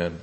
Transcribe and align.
Amen. 0.00 0.18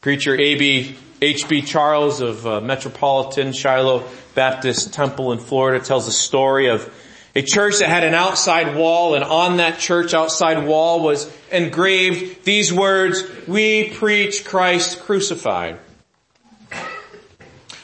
Preacher 0.00 0.34
A.B. 0.34 0.96
H.B. 1.20 1.62
Charles 1.62 2.22
of 2.22 2.46
uh, 2.46 2.60
Metropolitan 2.62 3.52
Shiloh 3.52 4.08
Baptist 4.34 4.94
Temple 4.94 5.32
in 5.32 5.38
Florida 5.38 5.84
tells 5.84 6.08
a 6.08 6.12
story 6.12 6.68
of 6.68 6.90
a 7.34 7.42
church 7.42 7.80
that 7.80 7.88
had 7.90 8.04
an 8.04 8.14
outside 8.14 8.76
wall 8.76 9.14
and 9.14 9.22
on 9.22 9.58
that 9.58 9.78
church 9.78 10.14
outside 10.14 10.66
wall 10.66 11.00
was 11.00 11.30
engraved 11.52 12.44
these 12.44 12.72
words, 12.72 13.22
we 13.46 13.90
preach 13.90 14.46
Christ 14.46 15.00
crucified. 15.00 15.78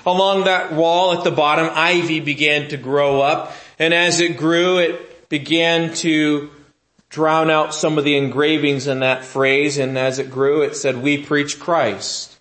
Along 0.06 0.44
that 0.44 0.72
wall 0.72 1.18
at 1.18 1.24
the 1.24 1.30
bottom, 1.30 1.68
ivy 1.74 2.20
began 2.20 2.68
to 2.68 2.78
grow 2.78 3.20
up 3.20 3.52
and 3.78 3.92
as 3.92 4.20
it 4.20 4.38
grew, 4.38 4.78
it 4.78 5.28
began 5.28 5.92
to 5.96 6.50
drown 7.14 7.48
out 7.48 7.72
some 7.72 7.96
of 7.96 8.02
the 8.02 8.16
engravings 8.16 8.88
in 8.88 8.98
that 8.98 9.24
phrase 9.24 9.78
and 9.78 9.96
as 9.96 10.18
it 10.18 10.30
grew, 10.30 10.62
it 10.62 10.74
said, 10.74 11.00
we 11.00 11.22
preach 11.22 11.60
Christ. 11.60 12.36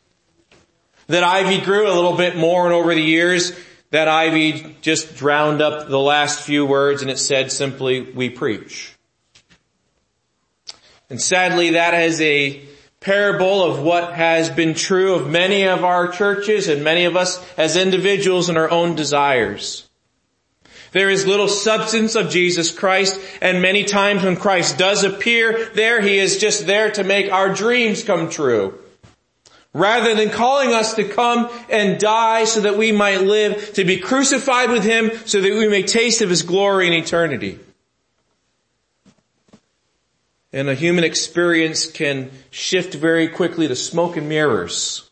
That 1.08 1.24
ivy 1.24 1.62
grew 1.62 1.88
a 1.88 1.94
little 1.94 2.18
bit 2.18 2.36
more 2.36 2.66
and 2.66 2.74
over 2.74 2.96
the 2.96 3.02
years, 3.02 3.54
that 3.92 4.08
ivy 4.08 4.76
just 4.82 5.16
drowned 5.16 5.62
up 5.62 5.90
the 5.90 6.00
last 6.00 6.42
few 6.42 6.66
words 6.66 7.04
and 7.04 7.12
it 7.12 7.20
said 7.20 7.52
simply, 7.52 8.02
we 8.02 8.32
preach. 8.32 8.96
And 11.12 11.22
sadly 11.22 11.72
that 11.72 11.94
is 11.94 12.20
a 12.20 12.66
parable 13.00 13.64
of 13.64 13.80
what 13.80 14.14
has 14.14 14.50
been 14.50 14.74
true 14.74 15.14
of 15.14 15.30
many 15.30 15.68
of 15.68 15.84
our 15.84 16.08
churches 16.08 16.68
and 16.68 16.84
many 16.84 17.06
of 17.06 17.16
us 17.16 17.40
as 17.60 17.78
individuals 17.78 18.50
in 18.50 18.58
our 18.58 18.72
own 18.72 18.96
desires. 18.96 19.88
There 20.94 21.10
is 21.10 21.26
little 21.26 21.48
substance 21.48 22.16
of 22.16 22.30
Jesus 22.30 22.72
Christ 22.72 23.20
and 23.42 23.62
many 23.62 23.84
times 23.84 24.24
when 24.24 24.36
Christ 24.36 24.78
does 24.78 25.04
appear 25.04 25.70
there, 25.74 26.02
He 26.02 26.20
is 26.20 26.38
just 26.38 26.68
there 26.68 26.92
to 26.92 27.04
make 27.04 27.32
our 27.32 27.54
dreams 27.54 28.04
come 28.04 28.30
true. 28.30 28.80
Rather 29.74 30.14
than 30.14 30.30
calling 30.30 30.72
us 30.72 30.94
to 30.94 31.04
come 31.04 31.50
and 31.68 32.00
die 32.00 32.44
so 32.44 32.62
that 32.62 32.78
we 32.78 32.92
might 32.92 33.24
live, 33.24 33.74
to 33.74 33.84
be 33.84 33.98
crucified 33.98 34.70
with 34.70 34.84
Him 34.84 35.12
so 35.26 35.42
that 35.42 35.52
we 35.52 35.68
may 35.68 35.82
taste 35.82 36.22
of 36.22 36.30
His 36.30 36.44
glory 36.44 36.86
in 36.86 36.94
eternity. 36.94 37.60
And 40.54 40.70
a 40.70 40.76
human 40.76 41.04
experience 41.04 41.90
can 41.90 42.30
shift 42.52 42.94
very 42.94 43.28
quickly 43.28 43.68
to 43.68 43.76
smoke 43.76 44.16
and 44.16 44.30
mirrors, 44.30 45.10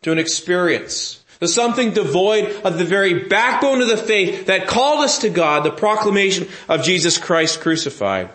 to 0.00 0.10
an 0.10 0.18
experience, 0.18 1.21
to 1.42 1.48
something 1.48 1.90
devoid 1.90 2.44
of 2.64 2.78
the 2.78 2.84
very 2.84 3.24
backbone 3.24 3.82
of 3.82 3.88
the 3.88 3.96
faith 3.96 4.46
that 4.46 4.68
called 4.68 5.02
us 5.02 5.18
to 5.18 5.28
God, 5.28 5.64
the 5.64 5.72
proclamation 5.72 6.46
of 6.68 6.84
Jesus 6.84 7.18
Christ 7.18 7.60
crucified. 7.60 8.30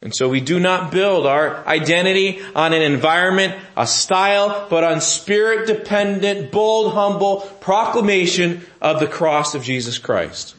And 0.00 0.14
so 0.14 0.28
we 0.28 0.40
do 0.40 0.60
not 0.60 0.92
build 0.92 1.26
our 1.26 1.66
identity 1.66 2.40
on 2.54 2.72
an 2.72 2.82
environment, 2.82 3.56
a 3.76 3.88
style, 3.88 4.68
but 4.70 4.84
on 4.84 5.00
spirit 5.00 5.66
dependent, 5.66 6.52
bold, 6.52 6.92
humble 6.92 7.40
proclamation 7.60 8.64
of 8.80 9.00
the 9.00 9.08
cross 9.08 9.56
of 9.56 9.64
Jesus 9.64 9.98
Christ. 9.98 10.54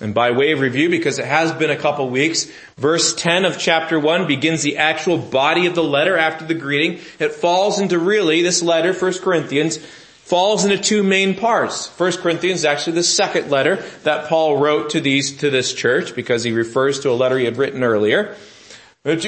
And 0.00 0.14
by 0.14 0.30
way 0.30 0.52
of 0.52 0.60
review, 0.60 0.88
because 0.88 1.18
it 1.18 1.26
has 1.26 1.52
been 1.52 1.70
a 1.70 1.76
couple 1.76 2.08
weeks, 2.08 2.50
verse 2.78 3.14
10 3.14 3.44
of 3.44 3.58
chapter 3.58 4.00
1 4.00 4.26
begins 4.26 4.62
the 4.62 4.78
actual 4.78 5.18
body 5.18 5.66
of 5.66 5.74
the 5.74 5.84
letter 5.84 6.16
after 6.16 6.46
the 6.46 6.54
greeting. 6.54 7.00
It 7.18 7.32
falls 7.32 7.78
into 7.78 7.98
really, 7.98 8.40
this 8.40 8.62
letter, 8.62 8.94
1 8.94 9.18
Corinthians, 9.18 9.76
falls 9.76 10.64
into 10.64 10.78
two 10.78 11.02
main 11.02 11.34
parts. 11.34 11.86
First 11.86 12.20
Corinthians 12.20 12.60
is 12.60 12.64
actually 12.64 12.94
the 12.94 13.02
second 13.02 13.50
letter 13.50 13.76
that 14.04 14.28
Paul 14.28 14.58
wrote 14.58 14.90
to 14.90 15.00
these, 15.00 15.38
to 15.38 15.50
this 15.50 15.74
church 15.74 16.14
because 16.14 16.44
he 16.44 16.52
refers 16.52 17.00
to 17.00 17.10
a 17.10 17.12
letter 17.12 17.36
he 17.36 17.44
had 17.44 17.58
written 17.58 17.82
earlier. 17.82 18.36
But, 19.02 19.22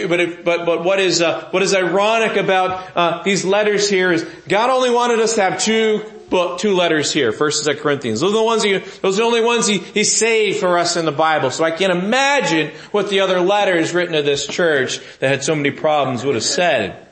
but, 0.45 0.45
but 0.67 0.84
what 0.84 1.01
is, 1.01 1.23
uh, 1.23 1.48
what 1.51 1.62
is 1.62 1.75
ironic 1.75 2.36
about, 2.36 2.95
uh, 2.95 3.23
these 3.23 3.45
letters 3.45 3.89
here 3.91 4.12
is 4.12 4.23
God 4.47 4.70
only 4.70 4.91
wanted 4.91 5.19
us 5.19 5.34
to 5.36 5.42
have 5.42 5.61
two 5.61 6.05
book, 6.33 6.59
two 6.59 6.75
letters 6.75 7.13
here, 7.13 7.31
First 7.31 7.65
and 7.65 7.79
Corinthians. 7.79 8.20
Those 8.20 8.33
are 8.33 8.39
the 8.39 8.43
ones 8.43 8.65
he, 8.65 8.79
those 8.79 9.20
are 9.20 9.23
the 9.23 9.27
only 9.27 9.43
ones 9.43 9.69
he, 9.69 9.79
he 9.79 10.03
saved 10.03 10.59
for 10.59 10.79
us 10.79 10.97
in 10.97 11.05
the 11.05 11.13
Bible. 11.13 11.53
So 11.53 11.63
I 11.63 11.70
can't 11.70 11.93
imagine 11.93 12.73
what 12.91 13.09
the 13.09 13.20
other 13.20 13.39
letters 13.41 13.95
written 13.95 14.15
to 14.15 14.23
this 14.23 14.48
church 14.48 14.98
that 15.21 15.29
had 15.29 15.45
so 15.45 15.55
many 15.55 15.71
problems 15.71 16.25
would 16.25 16.35
have 16.35 16.42
said. 16.42 17.07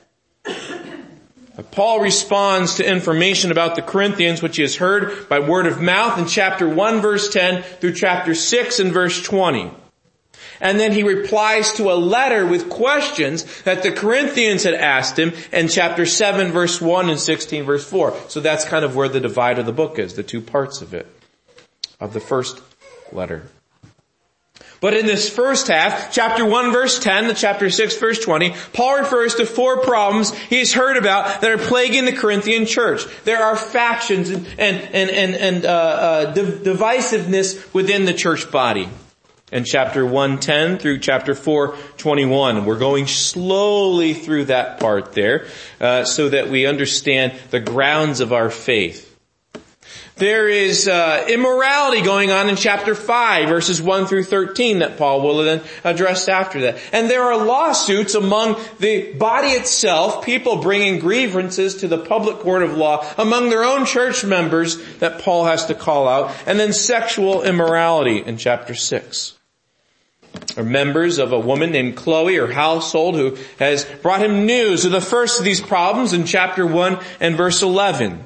Paul 1.71 2.01
responds 2.01 2.77
to 2.77 2.89
information 2.89 3.51
about 3.51 3.77
the 3.77 3.83
Corinthians 3.83 4.43
which 4.43 4.57
he 4.57 4.63
has 4.63 4.77
heard 4.77 5.29
by 5.29 5.39
word 5.41 5.67
of 5.67 5.81
mouth 5.81 6.19
in 6.19 6.27
chapter 6.27 6.67
1 6.67 7.01
verse 7.01 7.29
10 7.31 7.63
through 7.63 7.93
chapter 7.93 8.35
6 8.35 8.81
and 8.81 8.93
verse 8.93 9.23
20. 9.23 9.71
And 10.61 10.79
then 10.79 10.93
he 10.93 11.03
replies 11.03 11.73
to 11.75 11.91
a 11.91 11.95
letter 11.95 12.45
with 12.47 12.69
questions 12.69 13.63
that 13.63 13.83
the 13.83 13.91
Corinthians 13.91 14.65
had 14.65 14.75
asked 14.75 15.19
him 15.19 15.33
in 15.53 15.69
chapter 15.69 16.05
7 16.05 16.53
verse 16.53 16.81
1 16.81 17.11
and 17.11 17.19
16 17.19 17.65
verse 17.65 17.89
4. 17.89 18.15
So 18.29 18.41
that's 18.41 18.65
kind 18.65 18.85
of 18.85 18.95
where 18.95 19.09
the 19.09 19.21
divide 19.21 19.59
of 19.59 19.67
the 19.67 19.73
book 19.73 19.99
is, 19.99 20.15
the 20.15 20.23
two 20.23 20.41
parts 20.41 20.83
of 20.83 20.93
it, 20.95 21.07
of 21.99 22.13
the 22.13 22.21
first 22.21 22.61
letter. 23.13 23.45
But 24.81 24.95
in 24.95 25.05
this 25.05 25.29
first 25.29 25.69
half, 25.69 26.11
chapter 26.11 26.45
1 26.45 26.73
verse 26.73 26.99
10 26.99 27.25
to 27.25 27.35
chapter 27.35 27.69
6 27.69 27.97
verse 27.99 28.19
20, 28.19 28.55
Paul 28.73 29.01
refers 29.01 29.35
to 29.35 29.47
four 29.47 29.79
problems 29.79 30.35
he's 30.35 30.73
heard 30.73 30.97
about 30.97 31.43
that 31.43 31.51
are 31.51 31.59
plaguing 31.59 32.07
the 32.07 32.13
Corinthian 32.13 32.65
church. 32.65 33.05
There 33.25 33.43
are 33.43 33.57
factions 33.57 34.31
and, 34.31 34.47
and, 34.59 35.11
and, 35.11 35.11
and, 35.11 35.65
uh, 35.67 35.69
uh, 35.69 36.35
divisiveness 36.35 37.73
within 37.75 38.07
the 38.07 38.15
church 38.15 38.51
body. 38.51 38.89
In 39.53 39.65
chapter 39.65 40.07
110 40.07 40.79
through 40.79 41.01
chapter 41.01 41.35
421. 41.35 42.65
We're 42.65 42.79
going 42.79 43.09
slowly 43.09 44.15
through 44.15 44.45
that 44.45 44.79
part 44.79 45.13
there 45.13 45.47
uh, 45.81 46.05
so 46.05 46.29
that 46.29 46.49
we 46.49 46.67
understand 46.67 47.33
the 47.51 47.59
grounds 47.59 48.21
of 48.21 48.33
our 48.33 48.49
faith. 48.49 49.11
There 50.21 50.51
is 50.51 50.87
uh, 50.87 51.25
immorality 51.31 52.03
going 52.03 52.31
on 52.31 52.51
in 52.51 52.57
chapter 52.57 52.95
5, 52.95 53.49
verses 53.49 53.81
1 53.81 54.07
through 54.07 54.25
13 54.25 54.81
that 54.81 54.99
Paul 54.99 55.23
will 55.23 55.39
then 55.39 55.63
address 55.83 56.29
after 56.29 56.61
that. 56.61 56.79
And 56.93 57.09
there 57.09 57.23
are 57.23 57.43
lawsuits 57.43 58.15
among 58.15 58.61
the 58.79 59.15
body 59.15 59.49
itself, 59.49 60.23
people 60.23 60.57
bringing 60.57 61.01
grievances 61.01 61.77
to 61.77 61.89
the 61.89 61.99
public 61.99 62.37
court 62.41 62.63
of 62.63 62.77
law 62.77 63.05
among 63.17 63.49
their 63.49 63.65
own 63.65 63.87
church 63.87 64.23
members 64.23 64.77
that 64.99 65.23
Paul 65.23 65.47
has 65.47 65.65
to 65.67 65.75
call 65.75 66.07
out. 66.07 66.37
And 66.47 66.61
then 66.61 66.75
sexual 66.75 67.43
immorality 67.43 68.19
in 68.19 68.37
chapter 68.37 68.75
6 68.75 69.40
are 70.57 70.65
members 70.65 71.19
of 71.19 71.33
a 71.33 71.39
woman 71.39 71.71
named 71.71 71.97
Chloe 71.97 72.37
or 72.37 72.53
household 72.53 73.15
who 73.15 73.37
has 73.59 73.85
brought 74.03 74.23
him 74.23 74.47
news 74.47 74.85
of 74.85 74.93
the 74.93 75.01
first 75.01 75.39
of 75.39 75.45
these 75.45 75.61
problems 75.61 76.13
in 76.13 76.25
chapter 76.25 76.67
1 76.67 76.99
and 77.21 77.37
verse 77.37 77.63
11. 77.63 78.25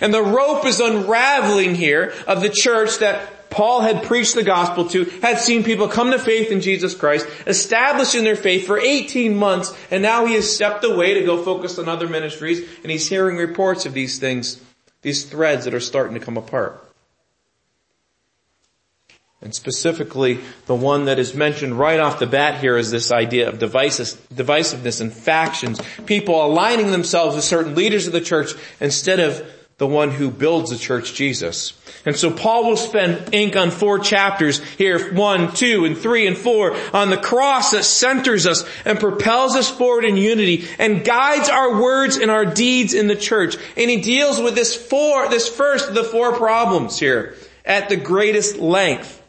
And 0.00 0.14
the 0.14 0.22
rope 0.22 0.64
is 0.64 0.80
unraveling 0.80 1.74
here 1.74 2.12
of 2.26 2.40
the 2.40 2.48
church 2.48 2.98
that 2.98 3.50
Paul 3.50 3.82
had 3.82 4.04
preached 4.04 4.34
the 4.34 4.42
gospel 4.42 4.88
to, 4.88 5.04
had 5.20 5.38
seen 5.38 5.62
people 5.62 5.86
come 5.86 6.10
to 6.10 6.18
faith 6.18 6.50
in 6.50 6.62
Jesus 6.62 6.94
Christ, 6.94 7.26
establishing 7.46 8.24
their 8.24 8.36
faith 8.36 8.66
for 8.66 8.78
18 8.78 9.36
months, 9.36 9.76
and 9.90 10.02
now 10.02 10.24
he 10.24 10.34
has 10.34 10.52
stepped 10.52 10.84
away 10.84 11.14
to 11.14 11.24
go 11.24 11.42
focus 11.42 11.78
on 11.78 11.88
other 11.88 12.08
ministries, 12.08 12.60
and 12.82 12.90
he's 12.90 13.08
hearing 13.08 13.36
reports 13.36 13.84
of 13.84 13.92
these 13.92 14.18
things, 14.18 14.58
these 15.02 15.24
threads 15.24 15.66
that 15.66 15.74
are 15.74 15.80
starting 15.80 16.14
to 16.14 16.24
come 16.24 16.38
apart. 16.38 16.82
And 19.42 19.52
specifically, 19.52 20.38
the 20.66 20.74
one 20.74 21.06
that 21.06 21.18
is 21.18 21.34
mentioned 21.34 21.78
right 21.78 21.98
off 21.98 22.20
the 22.20 22.26
bat 22.26 22.60
here 22.60 22.76
is 22.76 22.90
this 22.90 23.10
idea 23.10 23.48
of 23.48 23.58
divisiveness 23.58 25.00
and 25.00 25.12
factions. 25.12 25.80
People 26.06 26.44
aligning 26.44 26.92
themselves 26.92 27.34
with 27.34 27.44
certain 27.44 27.74
leaders 27.74 28.06
of 28.06 28.12
the 28.12 28.20
church 28.20 28.52
instead 28.80 29.18
of 29.18 29.44
the 29.78 29.86
one 29.88 30.12
who 30.12 30.30
builds 30.30 30.70
the 30.70 30.76
church, 30.76 31.14
Jesus. 31.14 31.72
And 32.06 32.14
so 32.14 32.30
Paul 32.30 32.68
will 32.68 32.76
spend 32.76 33.34
ink 33.34 33.56
on 33.56 33.72
four 33.72 33.98
chapters 33.98 34.62
here, 34.74 35.12
one, 35.12 35.52
two, 35.52 35.84
and 35.86 35.98
three, 35.98 36.28
and 36.28 36.38
four, 36.38 36.76
on 36.92 37.10
the 37.10 37.16
cross 37.16 37.72
that 37.72 37.84
centers 37.84 38.46
us 38.46 38.64
and 38.84 39.00
propels 39.00 39.56
us 39.56 39.68
forward 39.68 40.04
in 40.04 40.16
unity 40.16 40.68
and 40.78 41.04
guides 41.04 41.48
our 41.48 41.82
words 41.82 42.16
and 42.16 42.30
our 42.30 42.44
deeds 42.44 42.94
in 42.94 43.08
the 43.08 43.16
church. 43.16 43.56
And 43.76 43.90
he 43.90 44.00
deals 44.00 44.40
with 44.40 44.54
this 44.54 44.76
four, 44.76 45.28
this 45.28 45.48
first 45.48 45.88
of 45.88 45.94
the 45.94 46.04
four 46.04 46.36
problems 46.36 46.98
here 46.98 47.34
at 47.64 47.88
the 47.88 47.96
greatest 47.96 48.58
length. 48.58 49.20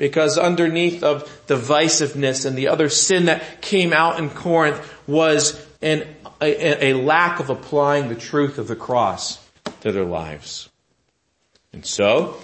Because 0.00 0.38
underneath 0.38 1.02
of 1.02 1.28
divisiveness 1.46 2.46
and 2.46 2.56
the 2.56 2.68
other 2.68 2.88
sin 2.88 3.26
that 3.26 3.60
came 3.60 3.92
out 3.92 4.18
in 4.18 4.30
Corinth 4.30 4.80
was 5.06 5.62
an, 5.82 6.08
a, 6.40 6.86
a 6.86 6.94
lack 6.94 7.38
of 7.38 7.50
applying 7.50 8.08
the 8.08 8.14
truth 8.14 8.56
of 8.56 8.66
the 8.66 8.74
cross 8.74 9.46
to 9.82 9.92
their 9.92 10.06
lives. 10.06 10.70
And 11.74 11.84
so, 11.84 12.38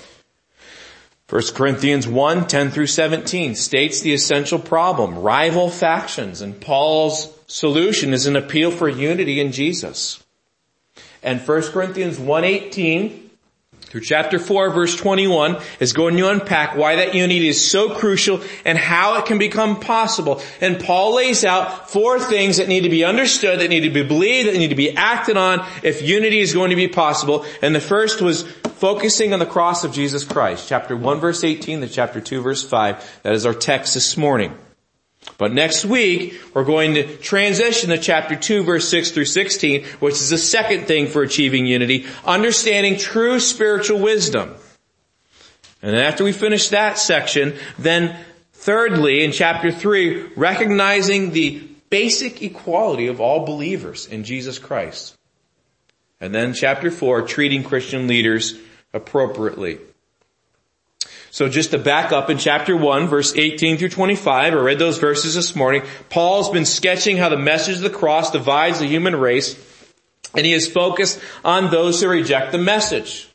1 1.30 1.42
Corinthians 1.54 2.06
1, 2.06 2.46
10 2.46 2.70
through 2.72 2.88
17 2.88 3.54
states 3.54 4.02
the 4.02 4.12
essential 4.12 4.58
problem, 4.58 5.18
rival 5.18 5.70
factions, 5.70 6.42
and 6.42 6.60
Paul's 6.60 7.32
solution 7.46 8.12
is 8.12 8.26
an 8.26 8.36
appeal 8.36 8.70
for 8.70 8.86
unity 8.86 9.40
in 9.40 9.50
Jesus. 9.50 10.22
And 11.22 11.40
1 11.40 11.62
Corinthians 11.72 12.18
1, 12.18 12.44
18 12.44 13.25
through 13.96 14.04
chapter 14.04 14.38
4 14.38 14.74
verse 14.74 14.94
21 14.94 15.56
is 15.80 15.94
going 15.94 16.18
to 16.18 16.28
unpack 16.28 16.76
why 16.76 16.96
that 16.96 17.14
unity 17.14 17.48
is 17.48 17.66
so 17.70 17.94
crucial 17.94 18.42
and 18.66 18.76
how 18.76 19.16
it 19.16 19.24
can 19.24 19.38
become 19.38 19.80
possible. 19.80 20.42
And 20.60 20.78
Paul 20.78 21.14
lays 21.14 21.46
out 21.46 21.90
four 21.90 22.20
things 22.20 22.58
that 22.58 22.68
need 22.68 22.82
to 22.82 22.90
be 22.90 23.06
understood, 23.06 23.60
that 23.60 23.70
need 23.70 23.84
to 23.84 23.90
be 23.90 24.02
believed, 24.02 24.50
that 24.50 24.58
need 24.58 24.68
to 24.68 24.74
be 24.74 24.94
acted 24.94 25.38
on 25.38 25.66
if 25.82 26.02
unity 26.02 26.40
is 26.40 26.52
going 26.52 26.68
to 26.68 26.76
be 26.76 26.88
possible. 26.88 27.46
And 27.62 27.74
the 27.74 27.80
first 27.80 28.20
was 28.20 28.42
focusing 28.42 29.32
on 29.32 29.38
the 29.38 29.46
cross 29.46 29.82
of 29.82 29.94
Jesus 29.94 30.24
Christ. 30.24 30.68
Chapter 30.68 30.94
1 30.94 31.18
verse 31.18 31.42
18 31.42 31.80
to 31.80 31.88
chapter 31.88 32.20
2 32.20 32.42
verse 32.42 32.62
5. 32.68 33.20
That 33.22 33.32
is 33.32 33.46
our 33.46 33.54
text 33.54 33.94
this 33.94 34.18
morning. 34.18 34.54
But 35.38 35.52
next 35.52 35.84
week, 35.84 36.40
we're 36.54 36.64
going 36.64 36.94
to 36.94 37.16
transition 37.18 37.90
to 37.90 37.98
chapter 37.98 38.36
2 38.36 38.62
verse 38.62 38.88
6 38.88 39.10
through 39.10 39.26
16, 39.26 39.84
which 40.00 40.14
is 40.14 40.30
the 40.30 40.38
second 40.38 40.86
thing 40.86 41.08
for 41.08 41.22
achieving 41.22 41.66
unity, 41.66 42.06
understanding 42.24 42.96
true 42.96 43.38
spiritual 43.38 43.98
wisdom. 43.98 44.54
And 45.82 45.94
then 45.94 46.02
after 46.02 46.24
we 46.24 46.32
finish 46.32 46.68
that 46.70 46.98
section, 46.98 47.54
then 47.78 48.16
thirdly, 48.52 49.24
in 49.24 49.32
chapter 49.32 49.70
3, 49.70 50.32
recognizing 50.36 51.32
the 51.32 51.68
basic 51.90 52.42
equality 52.42 53.06
of 53.06 53.20
all 53.20 53.44
believers 53.44 54.06
in 54.06 54.24
Jesus 54.24 54.58
Christ. 54.58 55.16
And 56.20 56.34
then 56.34 56.54
chapter 56.54 56.90
4, 56.90 57.22
treating 57.22 57.62
Christian 57.62 58.06
leaders 58.06 58.58
appropriately. 58.94 59.78
So 61.36 61.50
just 61.50 61.72
to 61.72 61.78
back 61.78 62.12
up 62.12 62.30
in 62.30 62.38
chapter 62.38 62.74
1, 62.74 63.08
verse 63.08 63.36
18 63.36 63.76
through 63.76 63.90
25, 63.90 64.54
I 64.54 64.56
read 64.56 64.78
those 64.78 64.96
verses 64.96 65.34
this 65.34 65.54
morning. 65.54 65.82
Paul's 66.08 66.48
been 66.48 66.64
sketching 66.64 67.18
how 67.18 67.28
the 67.28 67.36
message 67.36 67.76
of 67.76 67.82
the 67.82 67.90
cross 67.90 68.30
divides 68.30 68.78
the 68.78 68.86
human 68.86 69.14
race, 69.14 69.54
and 70.34 70.46
he 70.46 70.54
is 70.54 70.66
focused 70.66 71.20
on 71.44 71.70
those 71.70 72.00
who 72.00 72.08
reject 72.08 72.52
the 72.52 72.58
message. 72.58 73.28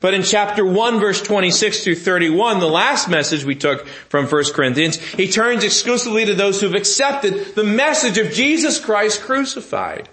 But 0.00 0.14
in 0.14 0.22
chapter 0.22 0.64
1 0.64 1.00
verse 1.00 1.20
26 1.20 1.84
through 1.84 1.96
31, 1.96 2.60
the 2.60 2.66
last 2.66 3.10
message 3.10 3.44
we 3.44 3.56
took 3.56 3.86
from 3.86 4.26
1 4.26 4.44
Corinthians, 4.54 4.96
he 4.96 5.28
turns 5.28 5.64
exclusively 5.64 6.24
to 6.24 6.34
those 6.34 6.62
who 6.62 6.66
have 6.68 6.74
accepted 6.74 7.54
the 7.54 7.62
message 7.62 8.16
of 8.16 8.32
Jesus 8.32 8.80
Christ 8.82 9.20
crucified. 9.20 10.08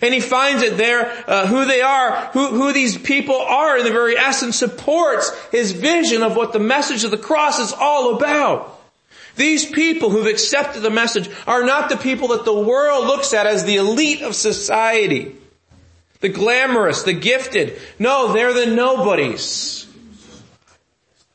And 0.00 0.14
he 0.14 0.20
finds 0.20 0.62
it 0.62 0.76
there, 0.76 1.12
uh, 1.26 1.46
who 1.46 1.64
they 1.64 1.82
are, 1.82 2.30
who, 2.32 2.48
who 2.48 2.72
these 2.72 2.96
people 2.96 3.36
are 3.36 3.78
in 3.78 3.84
the 3.84 3.90
very 3.90 4.16
essence 4.16 4.56
supports 4.56 5.30
his 5.50 5.72
vision 5.72 6.22
of 6.22 6.36
what 6.36 6.52
the 6.52 6.58
message 6.58 7.04
of 7.04 7.10
the 7.10 7.18
cross 7.18 7.58
is 7.58 7.72
all 7.72 8.16
about. 8.16 8.78
These 9.36 9.66
people 9.66 10.10
who've 10.10 10.26
accepted 10.26 10.80
the 10.80 10.90
message 10.90 11.30
are 11.46 11.64
not 11.64 11.88
the 11.88 11.96
people 11.96 12.28
that 12.28 12.44
the 12.44 12.54
world 12.54 13.06
looks 13.06 13.32
at 13.32 13.46
as 13.46 13.64
the 13.64 13.76
elite 13.76 14.22
of 14.22 14.34
society. 14.34 15.36
The 16.20 16.28
glamorous, 16.28 17.02
the 17.02 17.14
gifted. 17.14 17.78
No, 17.98 18.32
they're 18.32 18.52
the 18.52 18.74
nobodies. 18.74 19.86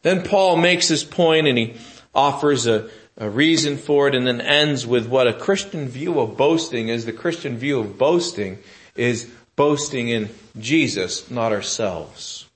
Then 0.04 0.22
Paul 0.22 0.58
makes 0.58 0.88
his 0.88 1.04
point 1.04 1.48
and 1.48 1.58
he 1.58 1.74
offers 2.14 2.68
a, 2.68 2.90
a 3.18 3.30
reason 3.30 3.78
for 3.78 4.08
it 4.08 4.16
and 4.16 4.28
then 4.28 4.42
ends 4.42 4.86
with 4.86 5.08
what 5.08 5.28
a 5.28 5.34
Christian 5.34 5.88
view 5.88 6.20
of 6.20 6.36
boasting 6.36 6.90
is. 6.90 7.06
The 7.06 7.14
Christian 7.14 7.58
view 7.58 7.80
of 7.80 7.98
boasting 7.98 8.60
is 8.96 9.30
boasting 9.56 10.10
in 10.10 10.30
Jesus, 10.60 11.30
not 11.32 11.52
ourselves. 11.52 12.48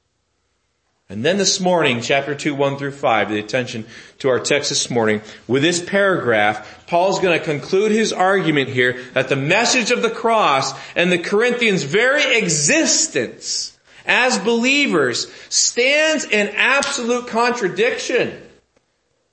And 1.12 1.26
then 1.26 1.38
this 1.38 1.60
morning, 1.60 2.02
chapter 2.02 2.36
2, 2.36 2.54
1 2.54 2.78
through 2.78 2.92
5, 2.92 3.30
the 3.30 3.40
attention 3.40 3.88
to 4.20 4.30
our 4.30 4.40
text 4.40 4.70
this 4.70 4.92
morning, 4.92 5.22
with 5.48 5.64
this 5.64 5.82
paragraph, 5.82 6.86
Paul's 6.86 7.20
going 7.20 7.40
to 7.40 7.44
conclude 7.44 7.92
his 7.92 8.14
argument 8.14 8.70
here 8.70 9.02
that 9.14 9.28
the 9.28 9.36
message 9.36 9.90
of 9.90 10.04
the 10.04 10.12
cross 10.12 10.72
and 10.96 11.12
the 11.12 11.18
Corinthians' 11.18 11.82
very 11.82 12.38
existence 12.38 13.76
as 14.06 14.38
believers 14.38 15.32
stands 15.50 16.26
in 16.26 16.50
absolute 16.50 17.28
contradiction 17.28 18.40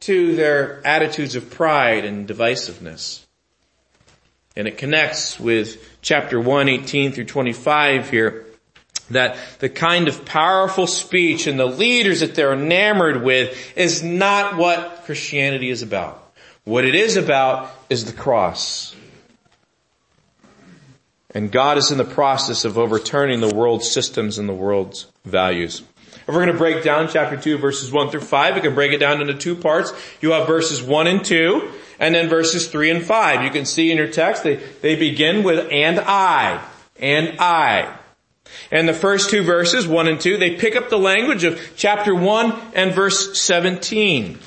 to 0.00 0.36
their 0.36 0.86
attitudes 0.86 1.34
of 1.34 1.50
pride 1.50 2.04
and 2.04 2.28
divisiveness. 2.28 3.24
And 4.56 4.66
it 4.66 4.78
connects 4.78 5.38
with 5.38 5.82
chapter 6.00 6.40
1, 6.40 6.68
18 6.68 7.12
through 7.12 7.24
25 7.24 8.10
here, 8.10 8.46
that 9.10 9.36
the 9.58 9.68
kind 9.68 10.08
of 10.08 10.24
powerful 10.24 10.86
speech 10.86 11.46
and 11.46 11.58
the 11.58 11.66
leaders 11.66 12.20
that 12.20 12.34
they're 12.34 12.54
enamored 12.54 13.22
with 13.22 13.76
is 13.76 14.02
not 14.02 14.56
what 14.56 15.02
Christianity 15.04 15.70
is 15.70 15.82
about. 15.82 16.22
What 16.64 16.84
it 16.84 16.94
is 16.94 17.16
about 17.16 17.70
is 17.88 18.04
the 18.06 18.12
cross. 18.12 18.96
And 21.30 21.52
God 21.52 21.78
is 21.78 21.90
in 21.90 21.98
the 21.98 22.04
process 22.04 22.64
of 22.64 22.78
overturning 22.78 23.40
the 23.40 23.54
world's 23.54 23.90
systems 23.90 24.38
and 24.38 24.48
the 24.48 24.54
world's 24.54 25.06
values. 25.24 25.82
If 26.26 26.34
we're 26.34 26.44
going 26.44 26.52
to 26.52 26.58
break 26.58 26.82
down 26.82 27.08
chapter 27.08 27.36
2 27.36 27.58
verses 27.58 27.92
1 27.92 28.10
through 28.10 28.22
5, 28.22 28.54
we 28.56 28.60
can 28.60 28.74
break 28.74 28.92
it 28.92 28.98
down 28.98 29.20
into 29.20 29.34
two 29.34 29.54
parts. 29.54 29.92
You 30.20 30.32
have 30.32 30.48
verses 30.48 30.82
1 30.82 31.06
and 31.06 31.24
2, 31.24 31.70
and 32.00 32.16
then 32.16 32.28
verses 32.28 32.66
3 32.66 32.90
and 32.90 33.04
5. 33.04 33.44
You 33.44 33.50
can 33.50 33.64
see 33.64 33.92
in 33.92 33.96
your 33.96 34.08
text, 34.08 34.42
they, 34.42 34.56
they 34.56 34.96
begin 34.96 35.44
with 35.44 35.68
and 35.70 36.00
I, 36.00 36.64
and 36.98 37.36
I. 37.38 37.96
And 38.72 38.88
the 38.88 38.94
first 38.94 39.30
two 39.30 39.44
verses, 39.44 39.86
1 39.86 40.08
and 40.08 40.20
2, 40.20 40.36
they 40.36 40.56
pick 40.56 40.74
up 40.74 40.88
the 40.88 40.98
language 40.98 41.44
of 41.44 41.60
chapter 41.76 42.12
1 42.12 42.60
and 42.74 42.92
verse 42.92 43.38
17 43.40 44.40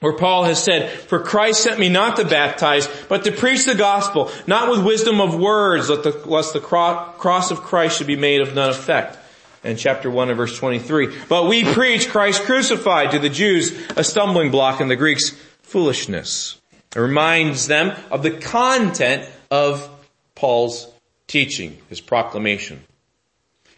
where 0.00 0.16
Paul 0.16 0.44
has 0.44 0.62
said, 0.62 0.88
for 0.88 1.20
Christ 1.20 1.62
sent 1.62 1.78
me 1.78 1.90
not 1.90 2.16
to 2.16 2.24
baptize, 2.24 2.88
but 3.10 3.24
to 3.24 3.32
preach 3.32 3.66
the 3.66 3.74
gospel, 3.74 4.30
not 4.46 4.70
with 4.70 4.82
wisdom 4.82 5.20
of 5.20 5.38
words, 5.38 5.90
lest 5.90 6.54
the 6.54 6.60
cross 6.60 7.50
of 7.50 7.60
Christ 7.60 7.98
should 7.98 8.06
be 8.06 8.16
made 8.16 8.40
of 8.40 8.54
none 8.54 8.70
effect 8.70 9.18
in 9.64 9.76
chapter 9.76 10.10
1 10.10 10.28
and 10.28 10.36
verse 10.36 10.56
23. 10.56 11.16
But 11.28 11.48
we 11.48 11.64
preach 11.64 12.08
Christ 12.08 12.44
crucified 12.44 13.12
to 13.12 13.18
the 13.18 13.28
Jews, 13.28 13.76
a 13.96 14.04
stumbling 14.04 14.50
block 14.50 14.80
and 14.80 14.90
the 14.90 14.96
Greeks 14.96 15.30
foolishness. 15.62 16.60
It 16.94 16.98
reminds 16.98 17.66
them 17.66 17.96
of 18.10 18.22
the 18.22 18.32
content 18.32 19.28
of 19.50 19.88
Paul's 20.34 20.90
teaching, 21.26 21.78
his 21.88 22.00
proclamation. 22.00 22.82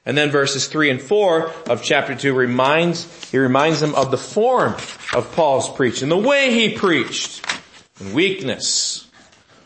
And 0.04 0.18
then 0.18 0.30
verses 0.30 0.66
3 0.66 0.90
and 0.90 1.00
4 1.00 1.52
of 1.68 1.82
chapter 1.82 2.14
2 2.14 2.34
reminds, 2.34 3.30
he 3.30 3.38
reminds 3.38 3.80
them 3.80 3.94
of 3.94 4.10
the 4.10 4.18
form 4.18 4.74
of 5.14 5.32
Paul's 5.34 5.68
preaching, 5.68 6.08
the 6.08 6.16
way 6.16 6.52
he 6.52 6.76
preached, 6.76 7.44
and 8.00 8.14
weakness. 8.14 9.08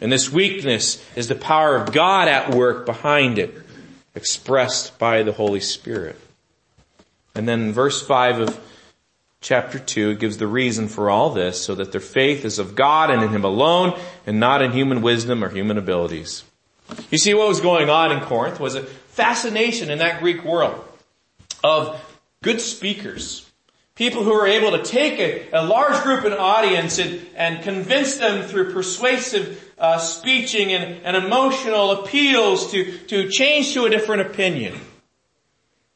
And 0.01 0.13
this 0.13 0.31
weakness 0.31 1.03
is 1.15 1.29
the 1.29 1.35
power 1.35 1.77
of 1.77 1.93
God 1.93 2.29
at 2.29 2.55
work 2.55 2.85
behind 2.85 3.39
it 3.39 3.66
expressed 4.17 4.99
by 4.99 5.23
the 5.23 5.33
Holy 5.33 5.61
Spirit. 5.61 6.19
And 7.35 7.47
then 7.47 7.73
verse 7.73 8.05
5 8.05 8.41
of 8.41 8.61
chapter 9.41 9.79
2, 9.79 10.11
it 10.11 10.19
gives 10.19 10.39
the 10.39 10.47
reason 10.47 10.89
for 10.89 11.11
all 11.11 11.31
this, 11.31 11.61
so 11.61 11.75
that 11.77 11.93
their 11.93 12.01
faith 12.01 12.45
is 12.45 12.59
of 12.59 12.75
God 12.75 13.11
and 13.11 13.23
in 13.23 13.29
Him 13.29 13.45
alone, 13.45 13.97
and 14.27 14.41
not 14.41 14.63
in 14.63 14.73
human 14.73 15.03
wisdom 15.03 15.45
or 15.45 15.51
human 15.51 15.79
abilities. 15.79 16.43
You 17.11 17.19
see 17.19 17.35
what 17.35 17.47
was 17.47 17.61
going 17.61 17.91
on 17.91 18.11
in 18.11 18.21
Corinth 18.21 18.59
was 18.59 18.75
a 18.75 18.83
fascination 18.83 19.91
in 19.91 19.99
that 19.99 20.21
Greek 20.21 20.45
world 20.45 20.83
of 21.63 22.01
good 22.43 22.61
speakers. 22.61 23.49
People 23.97 24.25
who 24.25 24.33
were 24.33 24.47
able 24.47 24.73
to 24.73 24.83
take 24.83 25.19
a, 25.19 25.49
a 25.53 25.65
large 25.65 26.03
group 26.03 26.25
and 26.25 26.35
audience 26.35 26.99
and, 26.99 27.27
and 27.35 27.63
convince 27.63 28.17
them 28.17 28.47
through 28.47 28.73
persuasive 28.73 29.66
uh, 29.79 29.99
speeching 29.99 30.73
and, 30.73 31.05
and 31.05 31.17
emotional 31.17 31.91
appeals 31.91 32.71
to, 32.73 32.99
to 33.07 33.29
change 33.29 33.75
to 33.75 33.85
a 33.85 33.91
different 33.91 34.23
opinion. 34.23 34.79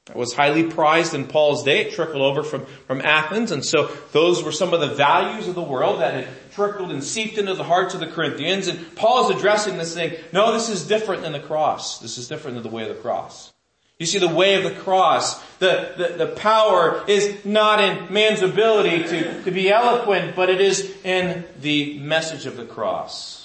That 0.06 0.16
was 0.16 0.32
highly 0.32 0.64
prized 0.64 1.14
in 1.14 1.26
Paul's 1.26 1.62
day. 1.62 1.82
It 1.82 1.92
trickled 1.92 2.22
over 2.22 2.42
from, 2.42 2.66
from 2.86 3.00
Athens. 3.00 3.52
And 3.52 3.64
so 3.64 3.90
those 4.10 4.42
were 4.42 4.50
some 4.50 4.74
of 4.74 4.80
the 4.80 4.94
values 4.94 5.46
of 5.46 5.54
the 5.54 5.62
world 5.62 6.00
that 6.00 6.14
had 6.14 6.28
trickled 6.50 6.90
and 6.90 7.04
seeped 7.04 7.38
into 7.38 7.54
the 7.54 7.62
hearts 7.62 7.94
of 7.94 8.00
the 8.00 8.08
Corinthians. 8.08 8.66
And 8.66 8.96
Paul 8.96 9.30
is 9.30 9.36
addressing 9.36 9.78
this 9.78 9.94
thing. 9.94 10.16
No, 10.32 10.52
this 10.52 10.68
is 10.68 10.88
different 10.88 11.22
than 11.22 11.32
the 11.32 11.38
cross. 11.38 12.00
This 12.00 12.18
is 12.18 12.26
different 12.26 12.56
than 12.56 12.64
the 12.64 12.74
way 12.74 12.82
of 12.82 12.88
the 12.88 13.00
cross. 13.00 13.52
You 14.00 14.06
see, 14.06 14.18
the 14.18 14.28
way 14.28 14.54
of 14.54 14.64
the 14.64 14.80
cross, 14.80 15.40
the, 15.58 15.92
the, 15.96 16.24
the 16.24 16.32
power 16.32 17.04
is 17.06 17.44
not 17.44 17.80
in 17.80 18.12
man's 18.12 18.42
ability 18.42 19.04
to, 19.04 19.42
to 19.44 19.50
be 19.50 19.70
eloquent, 19.70 20.34
but 20.34 20.48
it 20.48 20.60
is 20.60 20.96
in 21.04 21.44
the 21.60 21.98
message 22.00 22.46
of 22.46 22.56
the 22.56 22.64
cross. 22.64 23.39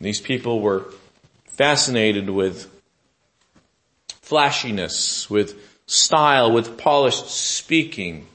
These 0.00 0.20
people 0.20 0.60
were 0.60 0.84
fascinated 1.46 2.30
with 2.30 2.70
flashiness, 4.22 5.28
with 5.28 5.60
style, 5.86 6.52
with 6.52 6.78
polished 6.78 7.28
speaking. 7.28 8.26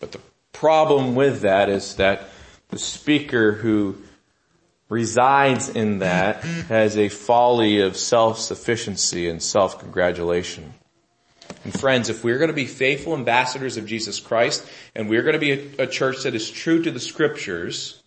But 0.00 0.12
the 0.12 0.20
problem 0.52 1.14
with 1.14 1.42
that 1.42 1.68
is 1.68 1.96
that 1.96 2.28
the 2.70 2.78
speaker 2.78 3.52
who 3.52 3.98
resides 4.88 5.68
in 5.68 5.98
that 5.98 6.42
has 6.68 6.96
a 6.96 7.08
folly 7.08 7.80
of 7.80 7.96
self-sufficiency 7.96 9.28
and 9.28 9.42
self-congratulation. 9.42 10.72
And 11.64 11.78
friends, 11.78 12.08
if 12.08 12.24
we're 12.24 12.38
going 12.38 12.48
to 12.48 12.54
be 12.54 12.66
faithful 12.66 13.14
ambassadors 13.14 13.76
of 13.76 13.86
Jesus 13.86 14.20
Christ 14.20 14.66
and 14.94 15.08
we're 15.08 15.22
going 15.22 15.34
to 15.34 15.38
be 15.38 15.52
a, 15.52 15.82
a 15.82 15.86
church 15.86 16.22
that 16.22 16.34
is 16.34 16.50
true 16.50 16.82
to 16.82 16.90
the 16.90 17.00
scriptures, 17.00 18.02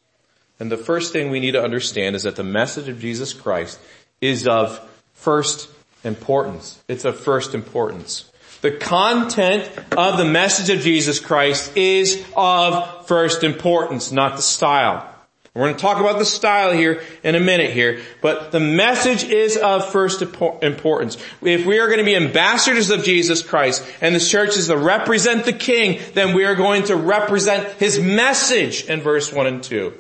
and 0.62 0.72
the 0.72 0.78
first 0.78 1.12
thing 1.12 1.32
we 1.32 1.40
need 1.40 1.54
to 1.54 1.64
understand 1.64 2.16
is 2.16 2.22
that 2.22 2.36
the 2.36 2.44
message 2.44 2.88
of 2.88 3.00
Jesus 3.00 3.34
Christ 3.34 3.80
is 4.22 4.48
of 4.48 4.80
first 5.16 5.68
importance. 6.04 6.80
It's 6.88 7.04
of 7.04 7.20
first 7.20 7.56
importance. 7.56 8.30
The 8.62 8.70
content 8.70 9.68
of 9.98 10.20
the 10.20 10.26
message 10.26 10.70
of 10.70 10.84
Jesus 10.84 11.20
Christ 11.20 11.76
is 11.76 12.24
of 12.38 13.08
first 13.08 13.44
importance, 13.44 14.12
not 14.12 14.36
the 14.36 14.44
style. 14.44 15.12
We're 15.56 15.64
going 15.64 15.78
to 15.78 15.82
talk 15.82 16.00
about 16.00 16.20
the 16.20 16.26
style 16.26 16.74
here 16.74 17.02
in 17.24 17.34
a 17.34 17.40
minute 17.40 17.72
here, 17.72 18.00
but 18.22 18.52
the 18.52 18.60
message 18.60 19.24
is 19.24 19.58
of 19.58 19.92
first 19.92 20.22
importance. 20.22 21.18
If 21.42 21.66
we 21.66 21.80
are 21.80 21.88
going 21.88 21.98
to 21.98 22.06
be 22.06 22.16
ambassadors 22.16 22.92
of 22.92 23.04
Jesus 23.04 23.42
Christ 23.42 23.84
and 24.00 24.14
the 24.14 24.20
church 24.20 24.58
is 24.58 24.68
to 24.68 24.78
represent 24.78 25.46
the 25.46 25.54
King, 25.54 26.00
then 26.14 26.36
we 26.36 26.46
are 26.46 26.54
going 26.54 26.84
to 26.84 26.96
represent 26.96 27.68
His 27.80 28.00
message 28.00 28.86
in 28.86 29.02
verse 29.02 29.34
1 29.34 29.48
and 29.48 29.64
2. 29.64 29.92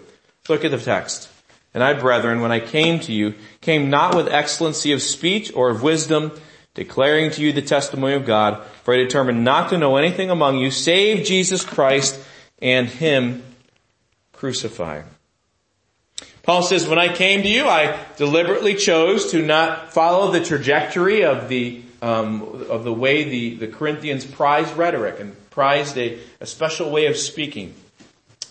Look 0.51 0.65
at 0.65 0.71
the 0.71 0.77
text. 0.77 1.29
And 1.73 1.81
I, 1.81 1.93
brethren, 1.93 2.41
when 2.41 2.51
I 2.51 2.59
came 2.59 2.99
to 3.01 3.13
you, 3.13 3.35
came 3.61 3.89
not 3.89 4.17
with 4.17 4.27
excellency 4.27 4.91
of 4.91 5.01
speech 5.01 5.49
or 5.55 5.69
of 5.69 5.81
wisdom, 5.81 6.33
declaring 6.73 7.31
to 7.31 7.41
you 7.41 7.53
the 7.53 7.61
testimony 7.61 8.15
of 8.15 8.25
God, 8.25 8.61
for 8.83 8.93
I 8.93 8.97
determined 8.97 9.45
not 9.45 9.69
to 9.69 9.77
know 9.77 9.95
anything 9.95 10.29
among 10.29 10.57
you 10.57 10.69
save 10.69 11.25
Jesus 11.25 11.63
Christ 11.63 12.19
and 12.61 12.89
Him 12.89 13.43
crucified. 14.33 15.05
Paul 16.43 16.63
says, 16.63 16.85
when 16.85 16.99
I 16.99 17.15
came 17.15 17.43
to 17.43 17.47
you, 17.47 17.69
I 17.69 17.97
deliberately 18.17 18.75
chose 18.75 19.31
to 19.31 19.41
not 19.41 19.93
follow 19.93 20.31
the 20.31 20.43
trajectory 20.43 21.23
of 21.23 21.47
the, 21.47 21.81
um, 22.01 22.65
of 22.69 22.83
the 22.83 22.93
way 22.93 23.23
the, 23.23 23.55
the 23.55 23.67
Corinthians 23.67 24.25
prized 24.25 24.75
rhetoric 24.75 25.21
and 25.21 25.33
prized 25.49 25.97
a, 25.97 26.19
a 26.41 26.45
special 26.45 26.91
way 26.91 27.05
of 27.05 27.15
speaking, 27.15 27.73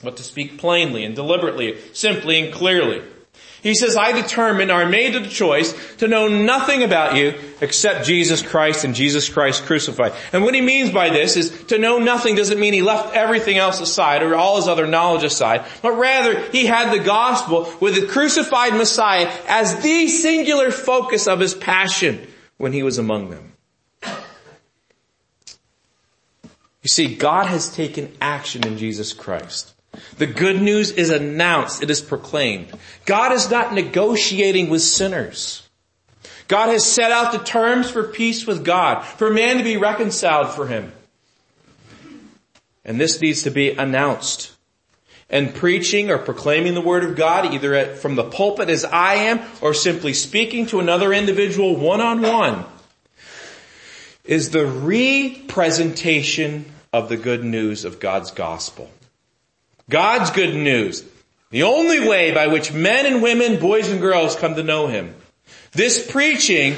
but 0.03 0.17
to 0.17 0.23
speak 0.23 0.59
plainly 0.59 1.05
and 1.05 1.15
deliberately, 1.15 1.79
simply 1.93 2.41
and 2.41 2.53
clearly. 2.53 3.03
He 3.63 3.75
says, 3.75 3.97
I 3.97 4.13
determined 4.13 4.71
or 4.71 4.87
made 4.87 5.13
the 5.13 5.29
choice 5.29 5.75
to 5.97 6.09
know 6.09 6.29
nothing 6.29 6.83
about 6.83 7.17
you 7.17 7.35
except 7.61 8.07
Jesus 8.07 8.41
Christ 8.41 8.85
and 8.85 8.95
Jesus 8.95 9.29
Christ 9.29 9.67
crucified. 9.67 10.15
And 10.33 10.43
what 10.43 10.55
he 10.55 10.63
means 10.63 10.91
by 10.91 11.11
this 11.11 11.37
is 11.37 11.65
to 11.65 11.79
know 11.79 11.99
nothing 11.99 12.37
doesn't 12.37 12.59
mean 12.59 12.73
he 12.73 12.81
left 12.81 13.15
everything 13.15 13.59
else 13.59 13.81
aside 13.81 14.23
or 14.23 14.35
all 14.35 14.57
his 14.57 14.67
other 14.67 14.87
knowledge 14.87 15.25
aside, 15.25 15.67
but 15.83 15.93
rather 15.93 16.41
he 16.51 16.65
had 16.65 16.91
the 16.91 17.05
gospel 17.05 17.71
with 17.81 17.97
the 17.97 18.07
crucified 18.07 18.75
Messiah 18.75 19.31
as 19.47 19.83
the 19.83 20.09
singular 20.09 20.71
focus 20.71 21.27
of 21.27 21.39
his 21.39 21.55
passion 21.55 22.27
when 22.57 22.73
he 22.73 22.83
was 22.83 22.97
among 22.97 23.29
them. 23.29 23.53
You 26.83 26.89
see, 26.89 27.15
God 27.15 27.45
has 27.47 27.75
taken 27.75 28.11
action 28.23 28.67
in 28.67 28.79
Jesus 28.79 29.13
Christ. 29.13 29.75
The 30.21 30.27
good 30.27 30.61
news 30.61 30.91
is 30.91 31.09
announced. 31.09 31.83
It 31.83 31.89
is 31.89 32.03
proclaimed. 32.03 32.71
God 33.07 33.33
is 33.33 33.51
not 33.51 33.73
negotiating 33.73 34.69
with 34.69 34.83
sinners. 34.83 35.67
God 36.47 36.69
has 36.69 36.85
set 36.85 37.11
out 37.11 37.33
the 37.33 37.39
terms 37.39 37.91
for 37.91 38.05
peace 38.05 38.47
with 38.47 38.63
God, 38.63 39.01
for 39.01 39.31
man 39.31 39.57
to 39.57 39.65
be 39.65 39.79
reconciled 39.79 40.51
for 40.51 40.67
him. 40.67 40.93
And 42.85 43.01
this 43.01 43.19
needs 43.23 43.45
to 43.45 43.51
be 43.51 43.71
announced. 43.71 44.55
And 45.31 45.55
preaching 45.55 46.11
or 46.11 46.19
proclaiming 46.19 46.75
the 46.75 46.83
word 46.83 47.03
of 47.03 47.17
God, 47.17 47.55
either 47.55 47.73
at, 47.73 47.97
from 47.97 48.15
the 48.15 48.25
pulpit 48.25 48.69
as 48.69 48.85
I 48.85 49.15
am, 49.15 49.41
or 49.63 49.73
simply 49.73 50.13
speaking 50.13 50.67
to 50.67 50.81
another 50.81 51.15
individual 51.15 51.77
one 51.77 52.03
on 52.03 52.21
one, 52.21 52.67
is 54.25 54.51
the 54.51 54.67
representation 54.67 56.67
of 56.93 57.09
the 57.09 57.17
good 57.17 57.43
news 57.43 57.87
of 57.87 58.01
God's 58.01 58.33
gospel. 58.33 58.91
God's 59.91 60.31
good 60.31 60.55
news. 60.55 61.05
The 61.51 61.65
only 61.65 62.09
way 62.09 62.33
by 62.33 62.47
which 62.47 62.73
men 62.73 63.07
and 63.07 63.23
women, 63.23 63.59
boys 63.61 63.89
and 63.89 64.01
girls 64.01 64.37
come 64.37 64.55
to 64.55 64.63
know 64.63 64.87
Him. 64.87 65.15
This 65.73 66.11
preaching, 66.11 66.77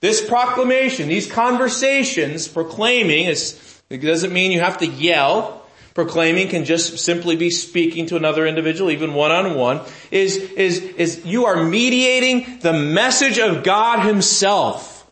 this 0.00 0.26
proclamation, 0.26 1.08
these 1.08 1.30
conversations, 1.30 2.46
proclaiming, 2.46 3.26
it 3.26 3.98
doesn't 4.02 4.32
mean 4.32 4.52
you 4.52 4.60
have 4.60 4.78
to 4.78 4.86
yell. 4.86 5.66
Proclaiming 5.94 6.48
can 6.48 6.64
just 6.64 6.98
simply 6.98 7.34
be 7.34 7.50
speaking 7.50 8.06
to 8.06 8.16
another 8.16 8.46
individual, 8.46 8.90
even 8.90 9.14
one 9.14 9.32
on 9.32 9.54
one, 9.56 9.80
is, 10.10 10.36
is, 10.36 10.82
is 10.82 11.26
you 11.26 11.46
are 11.46 11.64
mediating 11.64 12.60
the 12.60 12.72
message 12.72 13.38
of 13.38 13.64
God 13.64 14.06
Himself. 14.06 15.10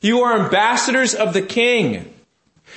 You 0.00 0.20
are 0.20 0.44
ambassadors 0.44 1.14
of 1.14 1.34
the 1.34 1.42
King. 1.42 2.14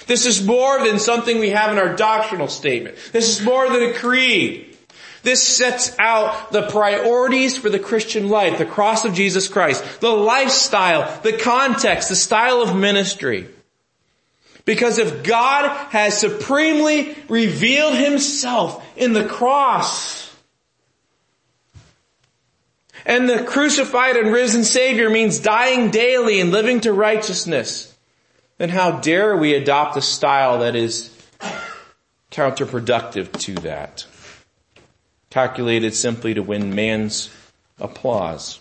This 0.08 0.26
is 0.26 0.46
more 0.46 0.84
than 0.84 1.00
something 1.00 1.40
we 1.40 1.52
have 1.52 1.72
in 1.72 1.78
our 1.78 1.96
doctrinal 1.96 2.48
statement. 2.48 2.98
This 3.12 3.30
is 3.30 3.46
more 3.46 3.70
than 3.70 3.84
a 3.84 3.94
creed. 3.94 4.78
This 5.24 5.48
sets 5.48 5.96
out 6.00 6.52
the 6.52 6.68
priorities 6.68 7.58
for 7.58 7.70
the 7.70 7.80
Christian 7.80 8.30
life, 8.30 8.58
the 8.58 8.66
cross 8.66 9.06
of 9.06 9.14
Jesus 9.14 9.48
Christ, 9.48 10.02
the 10.02 10.10
lifestyle, 10.10 11.22
the 11.22 11.34
context, 11.34 12.10
the 12.10 12.16
style 12.16 12.62
of 12.62 12.76
ministry. 12.76 13.48
Because 14.66 14.98
if 14.98 15.24
God 15.24 15.70
has 15.92 16.18
supremely 16.18 17.16
revealed 17.28 17.96
himself 17.96 18.84
in 18.96 19.14
the 19.14 19.26
cross, 19.26 20.22
and 23.06 23.28
the 23.28 23.44
crucified 23.44 24.16
and 24.16 24.32
risen 24.32 24.64
Savior 24.64 25.10
means 25.10 25.40
dying 25.40 25.90
daily 25.90 26.40
and 26.40 26.52
living 26.52 26.82
to 26.82 26.94
righteousness, 26.94 27.91
then 28.62 28.70
how 28.70 28.92
dare 28.92 29.36
we 29.36 29.56
adopt 29.56 29.98
a 29.98 30.04
style 30.04 30.60
that 30.60 30.76
is 30.76 31.10
counterproductive 32.30 33.32
to 33.40 33.56
that? 33.56 34.06
Calculated 35.32 35.96
simply 35.96 36.36
to 36.36 36.44
win 36.44 36.76
man's 36.76 37.32
applause. 37.80 38.60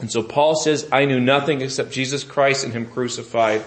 And 0.00 0.10
so 0.10 0.24
Paul 0.24 0.56
says, 0.56 0.88
I 0.90 1.04
knew 1.04 1.20
nothing 1.20 1.60
except 1.60 1.92
Jesus 1.92 2.24
Christ 2.24 2.64
and 2.64 2.72
Him 2.72 2.84
crucified. 2.84 3.64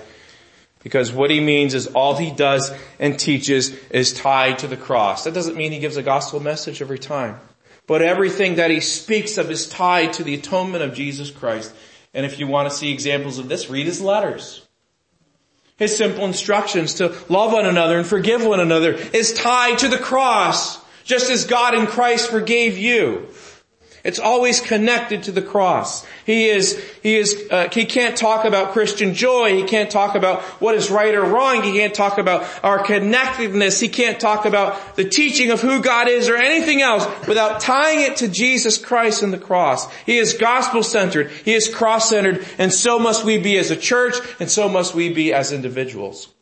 Because 0.83 1.13
what 1.13 1.31
he 1.31 1.39
means 1.39 1.73
is 1.73 1.87
all 1.87 2.17
he 2.17 2.31
does 2.31 2.73
and 2.99 3.17
teaches 3.17 3.69
is 3.91 4.11
tied 4.11 4.59
to 4.59 4.67
the 4.67 4.75
cross. 4.75 5.23
That 5.23 5.33
doesn't 5.33 5.55
mean 5.55 5.71
he 5.71 5.79
gives 5.79 5.95
a 5.95 6.03
gospel 6.03 6.41
message 6.41 6.81
every 6.81 6.99
time. 6.99 7.39
But 7.87 8.01
everything 8.01 8.55
that 8.55 8.71
he 8.71 8.81
speaks 8.81 9.37
of 9.37 9.49
is 9.49 9.69
tied 9.69 10.11
to 10.13 10.23
the 10.23 10.33
atonement 10.33 10.83
of 10.83 10.93
Jesus 10.93 11.31
Christ. 11.31 11.73
And 12.13 12.25
if 12.25 12.39
you 12.39 12.47
want 12.47 12.69
to 12.69 12.75
see 12.75 12.91
examples 12.91 13.39
of 13.39 13.47
this, 13.47 13.69
read 13.69 13.85
his 13.85 14.01
letters. 14.01 14.64
His 15.77 15.97
simple 15.97 16.25
instructions 16.25 16.95
to 16.95 17.15
love 17.27 17.51
one 17.51 17.65
another 17.65 17.97
and 17.97 18.07
forgive 18.07 18.45
one 18.45 18.61
another 18.61 18.93
is 18.93 19.33
tied 19.33 19.79
to 19.79 19.89
the 19.89 19.97
cross, 19.97 20.79
just 21.03 21.29
as 21.29 21.45
God 21.45 21.73
in 21.73 21.85
Christ 21.85 22.29
forgave 22.29 22.77
you. 22.77 23.27
It's 24.05 24.19
always 24.19 24.61
connected 24.61 25.23
to 25.23 25.31
the 25.31 25.41
cross. 25.41 26.05
He 26.27 26.45
is, 26.45 26.79
he 27.01 27.15
is, 27.15 27.47
uh, 27.49 27.69
he 27.73 27.85
can't 27.85 28.15
talk 28.15 28.45
about 28.45 28.71
Christian 28.71 29.15
joy. 29.15 29.55
He 29.57 29.63
can't 29.63 29.89
talk 29.89 30.13
about 30.13 30.43
what 30.61 30.75
is 30.75 30.91
right 30.91 31.15
or 31.15 31.23
wrong. 31.23 31.63
He 31.63 31.73
can't 31.73 31.93
talk 31.93 32.19
about 32.19 32.47
our 32.63 32.83
connectedness. 32.83 33.79
He 33.79 33.89
can't 33.89 34.19
talk 34.19 34.45
about 34.45 34.95
the 34.95 35.05
teaching 35.05 35.49
of 35.49 35.59
who 35.59 35.81
God 35.81 36.07
is 36.07 36.29
or 36.29 36.37
anything 36.37 36.83
else 36.83 37.07
without 37.27 37.61
tying 37.61 38.01
it 38.01 38.17
to 38.17 38.27
Jesus 38.27 38.77
Christ 38.77 39.23
and 39.23 39.33
the 39.33 39.39
cross. 39.39 39.91
He 40.03 40.19
is 40.19 40.33
gospel 40.33 40.83
centered. 40.83 41.31
He 41.31 41.55
is 41.55 41.67
cross 41.67 42.07
centered. 42.07 42.45
And 42.59 42.71
so 42.71 42.99
must 42.99 43.25
we 43.25 43.39
be 43.39 43.57
as 43.57 43.71
a 43.71 43.75
church 43.75 44.17
and 44.39 44.51
so 44.51 44.69
must 44.69 44.93
we 44.93 45.11
be 45.11 45.33
as 45.33 45.51
individuals. 45.51 46.34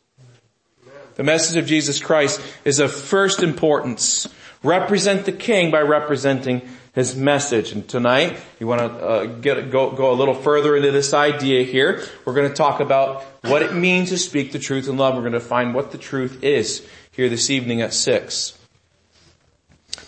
The 1.16 1.22
message 1.22 1.56
of 1.56 1.66
Jesus 1.66 2.00
Christ 2.00 2.40
is 2.64 2.80
of 2.80 2.92
first 2.92 3.42
importance. 3.42 4.26
Represent 4.62 5.26
the 5.26 5.32
King 5.32 5.70
by 5.70 5.80
representing 5.80 6.62
his 6.94 7.16
message. 7.16 7.72
And 7.72 7.86
tonight, 7.88 8.38
you 8.58 8.66
want 8.66 8.80
to 8.80 8.86
uh, 8.86 9.24
get 9.26 9.70
go 9.70 9.90
go 9.90 10.12
a 10.12 10.14
little 10.14 10.34
further 10.34 10.76
into 10.76 10.92
this 10.92 11.12
idea 11.12 11.64
here. 11.64 12.02
We're 12.24 12.34
going 12.34 12.48
to 12.48 12.54
talk 12.54 12.80
about 12.80 13.22
what 13.42 13.62
it 13.62 13.74
means 13.74 14.10
to 14.10 14.18
speak 14.18 14.52
the 14.52 14.58
truth 14.58 14.88
in 14.88 14.96
love. 14.96 15.14
We're 15.14 15.22
going 15.22 15.32
to 15.32 15.40
find 15.40 15.74
what 15.74 15.90
the 15.90 15.98
truth 15.98 16.42
is 16.42 16.86
here 17.10 17.28
this 17.28 17.50
evening 17.50 17.80
at 17.80 17.92
six. 17.92 18.58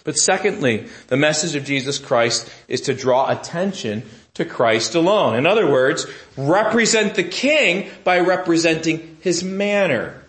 But 0.04 0.16
secondly, 0.16 0.86
the 1.08 1.16
message 1.16 1.56
of 1.56 1.64
Jesus 1.64 1.98
Christ 1.98 2.50
is 2.68 2.82
to 2.82 2.94
draw 2.94 3.30
attention 3.30 4.04
to 4.34 4.44
Christ 4.44 4.94
alone. 4.94 5.36
In 5.36 5.46
other 5.46 5.70
words, 5.70 6.06
represent 6.36 7.14
the 7.14 7.24
King 7.24 7.90
by 8.04 8.20
representing 8.20 9.16
His 9.20 9.42
manner, 9.42 10.22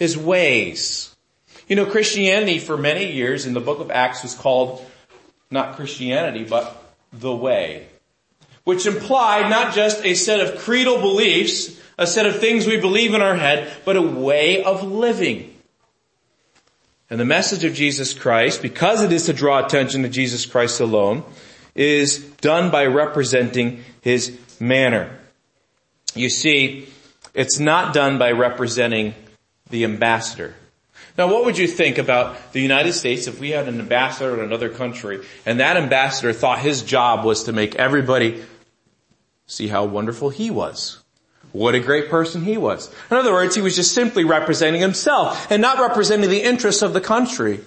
His 0.00 0.18
ways. 0.18 1.14
You 1.68 1.76
know, 1.76 1.86
Christianity 1.86 2.58
for 2.58 2.76
many 2.76 3.12
years 3.12 3.46
in 3.46 3.54
the 3.54 3.60
book 3.60 3.78
of 3.78 3.92
Acts 3.92 4.24
was 4.24 4.34
called 4.34 4.84
not 5.50 5.76
Christianity, 5.76 6.42
but 6.42 6.92
the 7.12 7.34
way. 7.34 7.86
Which 8.64 8.86
implied 8.86 9.50
not 9.50 9.74
just 9.74 10.04
a 10.04 10.14
set 10.14 10.40
of 10.40 10.58
creedal 10.60 11.00
beliefs, 11.00 11.80
a 11.98 12.06
set 12.06 12.26
of 12.26 12.40
things 12.40 12.66
we 12.66 12.80
believe 12.80 13.14
in 13.14 13.20
our 13.20 13.36
head, 13.36 13.72
but 13.84 13.96
a 13.96 14.02
way 14.02 14.64
of 14.64 14.82
living. 14.82 15.54
And 17.10 17.20
the 17.20 17.24
message 17.24 17.64
of 17.64 17.74
Jesus 17.74 18.14
Christ, 18.14 18.62
because 18.62 19.02
it 19.02 19.12
is 19.12 19.26
to 19.26 19.32
draw 19.32 19.64
attention 19.64 20.02
to 20.02 20.08
Jesus 20.08 20.46
Christ 20.46 20.80
alone, 20.80 21.24
is 21.74 22.18
done 22.40 22.70
by 22.70 22.86
representing 22.86 23.84
His 24.00 24.38
manner. 24.58 25.18
You 26.14 26.30
see, 26.30 26.88
it's 27.34 27.58
not 27.58 27.92
done 27.92 28.18
by 28.18 28.32
representing 28.32 29.14
the 29.70 29.84
ambassador. 29.84 30.54
Now 31.16 31.26
what 31.28 31.44
would 31.44 31.58
you 31.58 31.66
think 31.66 31.98
about 31.98 32.52
the 32.52 32.60
United 32.60 32.92
States 32.92 33.26
if 33.26 33.40
we 33.40 33.50
had 33.50 33.68
an 33.68 33.80
ambassador 33.80 34.34
in 34.34 34.40
another 34.40 34.68
country 34.68 35.20
and 35.44 35.60
that 35.60 35.76
ambassador 35.76 36.32
thought 36.32 36.60
his 36.60 36.82
job 36.82 37.24
was 37.24 37.44
to 37.44 37.52
make 37.52 37.74
everybody 37.76 38.42
see 39.46 39.68
how 39.68 39.84
wonderful 39.84 40.30
he 40.30 40.50
was? 40.50 40.98
What 41.52 41.74
a 41.74 41.80
great 41.80 42.08
person 42.08 42.44
he 42.44 42.56
was. 42.56 42.92
In 43.10 43.16
other 43.16 43.32
words, 43.32 43.56
he 43.56 43.62
was 43.62 43.74
just 43.74 43.92
simply 43.92 44.24
representing 44.24 44.80
himself 44.80 45.50
and 45.50 45.60
not 45.60 45.80
representing 45.80 46.30
the 46.30 46.42
interests 46.42 46.82
of 46.82 46.92
the 46.92 47.00
country. 47.00 47.60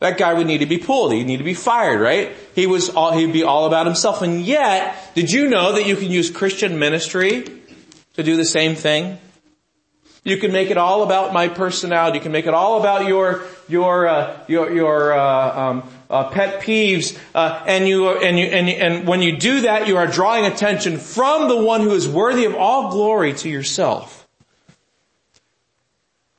That 0.00 0.18
guy 0.18 0.34
would 0.34 0.46
need 0.46 0.58
to 0.58 0.66
be 0.66 0.78
pulled. 0.78 1.12
He'd 1.12 1.26
need 1.26 1.38
to 1.38 1.44
be 1.44 1.54
fired, 1.54 2.00
right? 2.00 2.32
He 2.54 2.66
was 2.66 2.90
all, 2.90 3.12
he'd 3.12 3.32
be 3.32 3.44
all 3.44 3.66
about 3.66 3.86
himself. 3.86 4.20
And 4.20 4.42
yet, 4.42 5.14
did 5.14 5.30
you 5.30 5.48
know 5.48 5.72
that 5.72 5.86
you 5.86 5.96
can 5.96 6.10
use 6.10 6.30
Christian 6.30 6.78
ministry 6.78 7.46
to 8.14 8.22
do 8.22 8.36
the 8.36 8.44
same 8.44 8.74
thing? 8.74 9.18
You 10.24 10.38
can 10.38 10.52
make 10.52 10.70
it 10.70 10.78
all 10.78 11.02
about 11.02 11.34
my 11.34 11.48
personality. 11.48 12.16
You 12.16 12.22
can 12.22 12.32
make 12.32 12.46
it 12.46 12.54
all 12.54 12.80
about 12.80 13.06
your 13.06 13.42
your 13.68 14.08
uh, 14.08 14.38
your 14.48 14.72
your 14.72 15.12
uh, 15.12 15.60
um, 15.60 15.90
uh, 16.08 16.30
pet 16.30 16.62
peeves, 16.62 17.18
uh, 17.34 17.62
and 17.66 17.86
you 17.86 18.08
and 18.08 18.38
you 18.38 18.46
and 18.46 18.68
and 18.70 19.06
when 19.06 19.20
you 19.20 19.36
do 19.36 19.60
that, 19.60 19.86
you 19.86 19.98
are 19.98 20.06
drawing 20.06 20.46
attention 20.46 20.96
from 20.96 21.48
the 21.48 21.56
one 21.56 21.82
who 21.82 21.92
is 21.92 22.08
worthy 22.08 22.46
of 22.46 22.54
all 22.54 22.90
glory 22.90 23.34
to 23.34 23.50
yourself. 23.50 24.23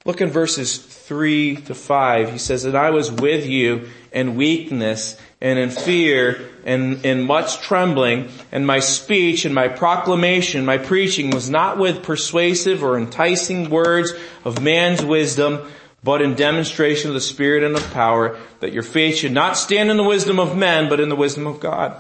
Look 0.05 0.21
in 0.21 0.29
verses 0.29 0.77
three 0.77 1.55
to 1.55 1.73
five. 1.73 2.31
He 2.31 2.37
says, 2.37 2.63
"And 2.63 2.77
I 2.77 2.91
was 2.91 3.11
with 3.11 3.47
you 3.47 3.89
in 4.11 4.35
weakness 4.35 5.17
and 5.41 5.57
in 5.57 5.71
fear 5.71 6.41
and 6.63 7.03
in 7.03 7.23
much 7.23 7.61
trembling, 7.61 8.29
and 8.51 8.67
my 8.67 8.79
speech 8.79 9.45
and 9.45 9.55
my 9.55 9.67
proclamation, 9.67 10.63
my 10.63 10.77
preaching 10.77 11.31
was 11.31 11.49
not 11.49 11.79
with 11.79 12.03
persuasive 12.03 12.83
or 12.83 12.99
enticing 12.99 13.71
words 13.71 14.13
of 14.43 14.61
man's 14.61 15.03
wisdom, 15.03 15.59
but 16.03 16.21
in 16.21 16.35
demonstration 16.35 17.09
of 17.09 17.15
the 17.15 17.21
Spirit 17.21 17.63
and 17.63 17.75
of 17.75 17.91
power, 17.91 18.37
that 18.59 18.73
your 18.73 18.83
faith 18.83 19.17
should 19.17 19.31
not 19.31 19.57
stand 19.57 19.89
in 19.89 19.97
the 19.97 20.03
wisdom 20.03 20.39
of 20.39 20.55
men, 20.55 20.87
but 20.87 20.99
in 20.99 21.09
the 21.09 21.15
wisdom 21.15 21.47
of 21.47 21.59
God. 21.59 21.95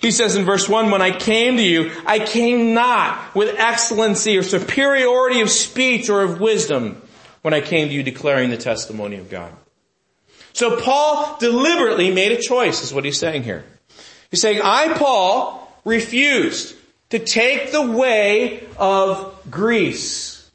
He 0.00 0.12
says 0.12 0.36
in 0.36 0.44
verse 0.44 0.68
1, 0.68 0.92
when 0.92 1.02
I 1.02 1.10
came 1.10 1.56
to 1.56 1.62
you, 1.62 1.90
I 2.06 2.20
came 2.20 2.72
not 2.72 3.34
with 3.34 3.58
excellency 3.58 4.38
or 4.38 4.44
superiority 4.44 5.40
of 5.40 5.50
speech 5.50 6.08
or 6.08 6.22
of 6.22 6.40
wisdom 6.40 7.01
when 7.42 7.54
I 7.54 7.60
came 7.60 7.88
to 7.88 7.94
you 7.94 8.02
declaring 8.02 8.50
the 8.50 8.56
testimony 8.56 9.16
of 9.16 9.28
God. 9.30 9.52
So 10.52 10.80
Paul 10.80 11.36
deliberately 11.38 12.10
made 12.12 12.32
a 12.32 12.40
choice, 12.40 12.82
is 12.82 12.92
what 12.92 13.04
he's 13.04 13.18
saying 13.18 13.42
here. 13.42 13.64
He's 14.30 14.40
saying, 14.40 14.60
I, 14.62 14.94
Paul, 14.94 15.70
refused 15.84 16.76
to 17.10 17.18
take 17.18 17.72
the 17.72 17.82
way 17.82 18.64
of 18.78 19.38
Greece 19.50 20.50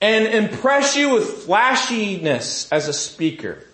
and 0.00 0.26
impress 0.26 0.96
you 0.96 1.14
with 1.14 1.44
flashiness 1.44 2.70
as 2.72 2.88
a 2.88 2.92
speaker. 2.92 3.64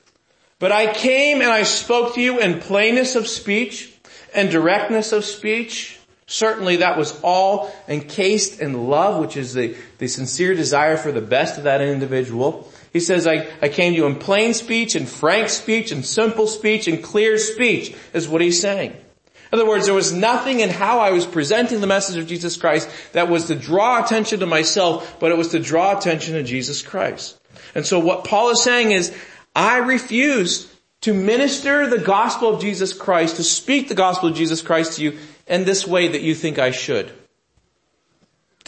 But 0.59 0.73
I 0.73 0.92
came 0.92 1.40
and 1.40 1.50
I 1.50 1.62
spoke 1.62 2.14
to 2.14 2.21
you 2.21 2.38
in 2.38 2.61
plainness 2.61 3.14
of 3.16 3.26
speech 3.26 3.92
and 4.35 4.50
directness 4.50 5.12
of 5.12 5.25
speech. 5.25 5.98
Certainly 6.30 6.76
that 6.76 6.99
was 6.99 7.18
all 7.23 7.75
encased 7.88 8.61
in 8.61 8.88
love, 8.88 9.18
which 9.18 9.38
is 9.38 9.54
the, 9.54 9.75
the 9.97 10.08
sincere 10.08 10.54
desire 10.54 10.99
for 10.99 11.11
the 11.11 11.23
best 11.23 11.56
of 11.56 11.64
that 11.64 11.80
individual. 11.80 12.70
He 12.92 13.00
says, 13.00 13.26
I, 13.26 13.49
I 13.62 13.70
came 13.70 13.94
to 13.94 13.97
you 13.97 14.04
in 14.04 14.16
plain 14.16 14.52
speech 14.52 14.94
and 14.94 15.08
frank 15.08 15.49
speech 15.49 15.90
and 15.90 16.04
simple 16.04 16.47
speech 16.47 16.87
and 16.87 17.02
clear 17.02 17.38
speech 17.38 17.97
is 18.12 18.28
what 18.28 18.42
he's 18.42 18.61
saying. 18.61 18.90
In 18.90 19.58
other 19.58 19.66
words, 19.66 19.87
there 19.87 19.94
was 19.94 20.12
nothing 20.12 20.61
in 20.61 20.68
how 20.68 21.00
I 21.00 21.12
was 21.12 21.25
presenting 21.25 21.80
the 21.80 21.87
message 21.87 22.18
of 22.18 22.26
Jesus 22.26 22.58
Christ 22.58 22.90
that 23.14 23.30
was 23.30 23.47
to 23.47 23.54
draw 23.54 24.04
attention 24.04 24.40
to 24.40 24.47
myself, 24.47 25.16
but 25.20 25.30
it 25.30 25.38
was 25.38 25.49
to 25.49 25.58
draw 25.58 25.97
attention 25.97 26.35
to 26.35 26.42
Jesus 26.42 26.82
Christ. 26.82 27.38
And 27.75 27.87
so 27.87 27.99
what 27.99 28.25
Paul 28.25 28.50
is 28.50 28.62
saying 28.62 28.90
is, 28.90 29.16
I 29.56 29.78
refuse 29.78 30.70
to 31.00 31.14
minister 31.14 31.88
the 31.88 31.99
gospel 31.99 32.54
of 32.54 32.61
Jesus 32.61 32.92
Christ, 32.92 33.37
to 33.37 33.44
speak 33.44 33.88
the 33.88 33.94
gospel 33.94 34.28
of 34.28 34.37
Jesus 34.37 34.61
Christ 34.61 34.94
to 34.94 35.02
you 35.02 35.18
in 35.49 35.64
this 35.64 35.87
way 35.87 36.09
that 36.09 36.23
you 36.23 36.35
think 36.35 36.59
I 36.59 36.71
should 36.71 37.12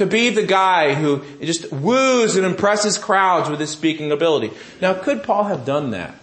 to 0.01 0.07
be 0.07 0.31
the 0.31 0.43
guy 0.43 0.95
who 0.95 1.23
just 1.43 1.71
woos 1.71 2.37
and 2.37 2.47
impresses 2.47 2.97
crowds 2.97 3.51
with 3.51 3.61
his 3.61 3.69
speaking 3.69 4.11
ability. 4.11 4.51
Now, 4.81 4.95
could 4.95 5.23
Paul 5.23 5.45
have 5.45 5.67
done 5.67 5.91
that? 5.91 6.15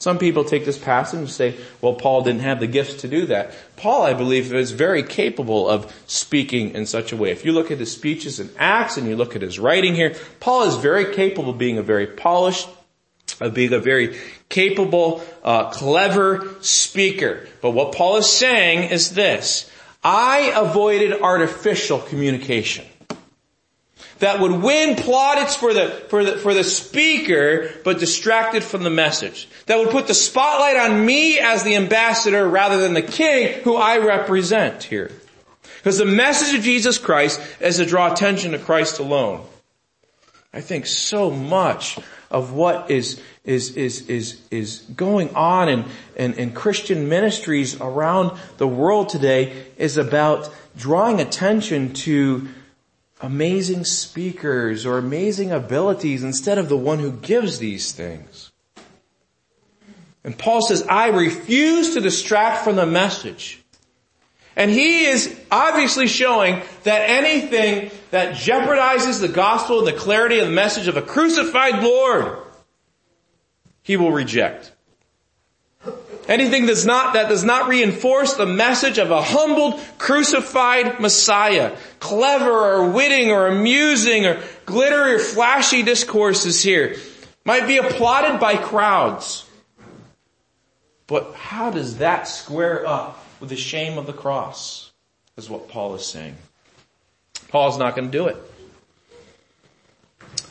Some 0.00 0.18
people 0.18 0.42
take 0.42 0.64
this 0.64 0.78
passage 0.78 1.20
and 1.20 1.30
say, 1.30 1.54
well, 1.80 1.94
Paul 1.94 2.22
didn't 2.22 2.40
have 2.40 2.58
the 2.58 2.66
gifts 2.66 3.02
to 3.02 3.08
do 3.08 3.26
that. 3.26 3.52
Paul, 3.76 4.02
I 4.02 4.14
believe, 4.14 4.52
is 4.52 4.72
very 4.72 5.04
capable 5.04 5.68
of 5.68 5.94
speaking 6.08 6.74
in 6.74 6.86
such 6.86 7.12
a 7.12 7.16
way. 7.16 7.30
If 7.30 7.44
you 7.44 7.52
look 7.52 7.70
at 7.70 7.78
his 7.78 7.92
speeches 7.92 8.40
in 8.40 8.50
Acts 8.58 8.96
and 8.96 9.06
you 9.06 9.14
look 9.14 9.36
at 9.36 9.42
his 9.42 9.60
writing 9.60 9.94
here, 9.94 10.16
Paul 10.40 10.64
is 10.64 10.74
very 10.74 11.14
capable 11.14 11.50
of 11.50 11.58
being 11.58 11.78
a 11.78 11.82
very 11.82 12.08
polished, 12.08 12.68
of 13.40 13.54
being 13.54 13.72
a 13.72 13.78
very 13.78 14.18
capable, 14.48 15.22
uh, 15.44 15.70
clever 15.70 16.48
speaker. 16.62 17.46
But 17.62 17.70
what 17.70 17.94
Paul 17.94 18.16
is 18.16 18.28
saying 18.28 18.90
is 18.90 19.14
this, 19.14 19.70
I 20.02 20.52
avoided 20.54 21.20
artificial 21.20 21.98
communication 21.98 22.84
that 24.18 24.40
would 24.40 24.52
win 24.52 24.96
plaudits 24.96 25.54
for 25.54 25.72
the, 25.72 25.88
for 26.08 26.24
the, 26.24 26.32
for 26.38 26.54
the 26.54 26.64
speaker, 26.64 27.70
but 27.84 27.98
distracted 27.98 28.64
from 28.64 28.82
the 28.82 28.90
message. 28.90 29.48
That 29.66 29.78
would 29.78 29.90
put 29.90 30.06
the 30.06 30.14
spotlight 30.14 30.76
on 30.76 31.04
me 31.04 31.38
as 31.38 31.62
the 31.62 31.76
ambassador 31.76 32.46
rather 32.48 32.78
than 32.78 32.94
the 32.94 33.02
king 33.02 33.62
who 33.62 33.76
I 33.76 33.98
represent 33.98 34.82
here. 34.82 35.10
Because 35.78 35.98
the 35.98 36.04
message 36.04 36.58
of 36.58 36.64
Jesus 36.64 36.98
Christ 36.98 37.40
is 37.60 37.76
to 37.76 37.86
draw 37.86 38.12
attention 38.12 38.52
to 38.52 38.58
Christ 38.58 38.98
alone. 38.98 39.44
I 40.52 40.60
think 40.60 40.86
so 40.86 41.30
much 41.30 41.98
of 42.30 42.52
what 42.52 42.90
is, 42.90 43.20
is, 43.44 43.76
is, 43.76 44.08
is, 44.08 44.40
is 44.50 44.78
going 44.94 45.34
on 45.34 45.68
in, 45.68 45.84
in, 46.16 46.34
in 46.34 46.52
Christian 46.52 47.08
ministries 47.08 47.80
around 47.80 48.38
the 48.58 48.68
world 48.68 49.08
today 49.08 49.64
is 49.76 49.96
about 49.96 50.52
drawing 50.76 51.20
attention 51.20 51.92
to 51.92 52.48
amazing 53.20 53.84
speakers 53.84 54.86
or 54.86 54.98
amazing 54.98 55.50
abilities 55.50 56.22
instead 56.22 56.58
of 56.58 56.68
the 56.68 56.76
one 56.76 56.98
who 56.98 57.12
gives 57.12 57.58
these 57.58 57.92
things. 57.92 58.52
And 60.22 60.36
Paul 60.36 60.62
says, 60.62 60.86
I 60.88 61.08
refuse 61.08 61.94
to 61.94 62.00
distract 62.00 62.64
from 62.64 62.76
the 62.76 62.86
message. 62.86 63.62
And 64.58 64.72
he 64.72 65.06
is 65.06 65.38
obviously 65.52 66.08
showing 66.08 66.62
that 66.82 67.08
anything 67.08 67.92
that 68.10 68.34
jeopardizes 68.34 69.20
the 69.20 69.28
gospel 69.28 69.78
and 69.78 69.86
the 69.86 69.92
clarity 69.92 70.40
of 70.40 70.48
the 70.48 70.52
message 70.52 70.88
of 70.88 70.96
a 70.96 71.02
crucified 71.02 71.80
Lord, 71.80 72.38
he 73.82 73.96
will 73.96 74.10
reject. 74.10 74.72
Anything 76.26 76.66
that's 76.66 76.84
not, 76.84 77.14
that 77.14 77.28
does 77.28 77.44
not 77.44 77.68
reinforce 77.68 78.34
the 78.34 78.46
message 78.46 78.98
of 78.98 79.12
a 79.12 79.22
humbled, 79.22 79.80
crucified 79.96 80.98
Messiah. 80.98 81.76
Clever 82.00 82.50
or 82.50 82.90
witting 82.90 83.30
or 83.30 83.46
amusing 83.46 84.26
or 84.26 84.42
glittery 84.66 85.14
or 85.14 85.18
flashy 85.20 85.84
discourses 85.84 86.60
here 86.60 86.96
might 87.44 87.68
be 87.68 87.78
applauded 87.78 88.40
by 88.40 88.56
crowds. 88.56 89.48
But 91.06 91.34
how 91.34 91.70
does 91.70 91.98
that 91.98 92.26
square 92.26 92.84
up 92.84 93.24
with 93.40 93.48
the 93.48 93.56
shame 93.56 93.98
of 93.98 94.06
the 94.06 94.12
cross? 94.12 94.90
Is 95.36 95.48
what 95.48 95.68
Paul 95.68 95.94
is 95.94 96.04
saying. 96.04 96.36
Paul's 97.48 97.78
not 97.78 97.94
going 97.94 98.10
to 98.10 98.18
do 98.18 98.26
it. 98.26 98.36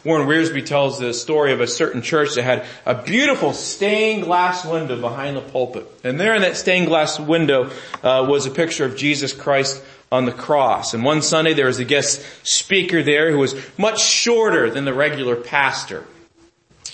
Warren 0.03 0.27
Wiersbe 0.27 0.65
tells 0.65 0.99
the 0.99 1.13
story 1.13 1.51
of 1.51 1.59
a 1.59 1.67
certain 1.67 2.01
church 2.01 2.35
that 2.35 2.43
had 2.43 2.65
a 2.85 2.95
beautiful 2.95 3.51
stained 3.51 4.23
glass 4.23 4.65
window 4.65 4.99
behind 4.99 5.35
the 5.35 5.41
pulpit. 5.41 5.85
And 6.05 6.17
there 6.17 6.33
in 6.33 6.43
that 6.43 6.55
stained 6.55 6.87
glass 6.87 7.19
window 7.19 7.71
uh, 8.01 8.25
was 8.29 8.45
a 8.45 8.51
picture 8.51 8.85
of 8.85 8.95
Jesus 8.95 9.33
Christ 9.33 9.83
on 10.09 10.25
the 10.25 10.31
cross. 10.31 10.93
And 10.93 11.03
one 11.03 11.21
Sunday 11.21 11.53
there 11.53 11.65
was 11.65 11.79
a 11.79 11.85
guest 11.85 12.23
speaker 12.43 13.03
there 13.03 13.31
who 13.31 13.39
was 13.39 13.55
much 13.77 14.01
shorter 14.01 14.69
than 14.69 14.85
the 14.85 14.93
regular 14.93 15.35
pastor. 15.35 16.05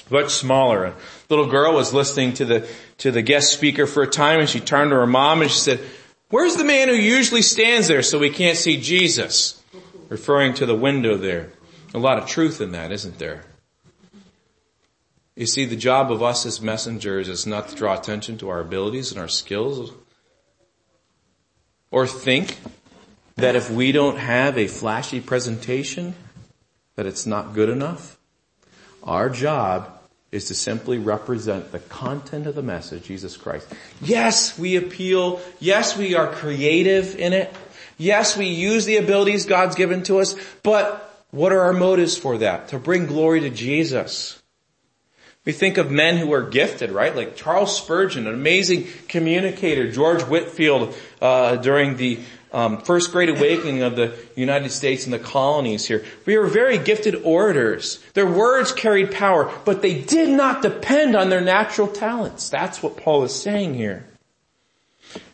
Much 0.09 0.31
smaller. 0.31 0.93
Little 1.33 1.49
girl 1.49 1.73
was 1.73 1.95
listening 1.95 2.35
to 2.35 2.45
the, 2.45 2.69
to 2.99 3.09
the 3.09 3.23
guest 3.23 3.51
speaker 3.51 3.87
for 3.87 4.03
a 4.03 4.07
time 4.07 4.39
and 4.39 4.47
she 4.47 4.59
turned 4.59 4.91
to 4.91 4.97
her 4.97 5.07
mom 5.07 5.41
and 5.41 5.49
she 5.49 5.57
said, 5.57 5.79
where's 6.29 6.57
the 6.57 6.63
man 6.63 6.89
who 6.89 6.93
usually 6.93 7.41
stands 7.41 7.87
there 7.87 8.03
so 8.03 8.19
we 8.19 8.29
can't 8.29 8.55
see 8.55 8.79
Jesus? 8.79 9.59
Referring 10.09 10.53
to 10.53 10.67
the 10.67 10.75
window 10.75 11.17
there. 11.17 11.51
A 11.95 11.97
lot 11.97 12.19
of 12.19 12.27
truth 12.27 12.61
in 12.61 12.73
that, 12.73 12.91
isn't 12.91 13.17
there? 13.17 13.45
You 15.35 15.47
see, 15.47 15.65
the 15.65 15.75
job 15.75 16.11
of 16.11 16.21
us 16.21 16.45
as 16.45 16.61
messengers 16.61 17.27
is 17.27 17.47
not 17.47 17.69
to 17.69 17.75
draw 17.75 17.97
attention 17.97 18.37
to 18.37 18.49
our 18.49 18.59
abilities 18.59 19.11
and 19.11 19.19
our 19.19 19.27
skills 19.27 19.91
or 21.89 22.05
think 22.05 22.59
that 23.37 23.55
if 23.55 23.71
we 23.71 23.91
don't 23.91 24.19
have 24.19 24.55
a 24.59 24.67
flashy 24.67 25.19
presentation, 25.19 26.13
that 26.93 27.07
it's 27.07 27.25
not 27.25 27.55
good 27.55 27.69
enough. 27.69 28.19
Our 29.01 29.31
job 29.31 29.99
is 30.33 30.45
to 30.45 30.55
simply 30.55 30.97
represent 30.97 31.71
the 31.71 31.79
content 31.79 32.47
of 32.47 32.55
the 32.55 32.63
message, 32.63 33.03
Jesus 33.03 33.37
Christ. 33.37 33.67
Yes, 34.01 34.57
we 34.57 34.75
appeal. 34.75 35.39
Yes, 35.59 35.95
we 35.95 36.15
are 36.15 36.27
creative 36.27 37.15
in 37.15 37.33
it. 37.33 37.53
Yes, 37.99 38.35
we 38.35 38.47
use 38.47 38.85
the 38.85 38.97
abilities 38.97 39.45
God's 39.45 39.75
given 39.75 40.01
to 40.03 40.19
us, 40.19 40.35
but 40.63 41.25
what 41.29 41.53
are 41.53 41.61
our 41.61 41.73
motives 41.73 42.17
for 42.17 42.39
that? 42.39 42.69
To 42.69 42.79
bring 42.79 43.05
glory 43.05 43.41
to 43.41 43.51
Jesus. 43.51 44.41
We 45.45 45.51
think 45.51 45.77
of 45.77 45.91
men 45.91 46.17
who 46.17 46.31
are 46.33 46.41
gifted, 46.41 46.91
right? 46.91 47.13
Like 47.13 47.35
Charles 47.35 47.77
Spurgeon, 47.77 48.27
an 48.27 48.33
amazing 48.33 48.87
communicator, 49.09 49.91
George 49.91 50.21
Whitefield 50.23 50.95
uh, 51.21 51.57
during 51.57 51.97
the 51.97 52.19
um, 52.53 52.77
first 52.77 53.11
great 53.11 53.29
awakening 53.29 53.81
of 53.81 53.95
the 53.95 54.15
United 54.35 54.69
States 54.69 55.05
and 55.05 55.13
the 55.13 55.19
colonies 55.19 55.85
here. 55.85 56.05
We 56.25 56.37
were 56.37 56.47
very 56.47 56.77
gifted 56.77 57.15
orators. 57.23 57.99
Their 58.13 58.27
words 58.27 58.71
carried 58.71 59.11
power, 59.11 59.51
but 59.65 59.81
they 59.81 60.01
did 60.01 60.29
not 60.29 60.61
depend 60.61 61.15
on 61.15 61.29
their 61.29 61.41
natural 61.41 61.87
talents. 61.87 62.49
That's 62.49 62.81
what 62.81 62.95
Paul 62.95 63.23
is 63.23 63.35
saying 63.35 63.73
here. 63.73 64.05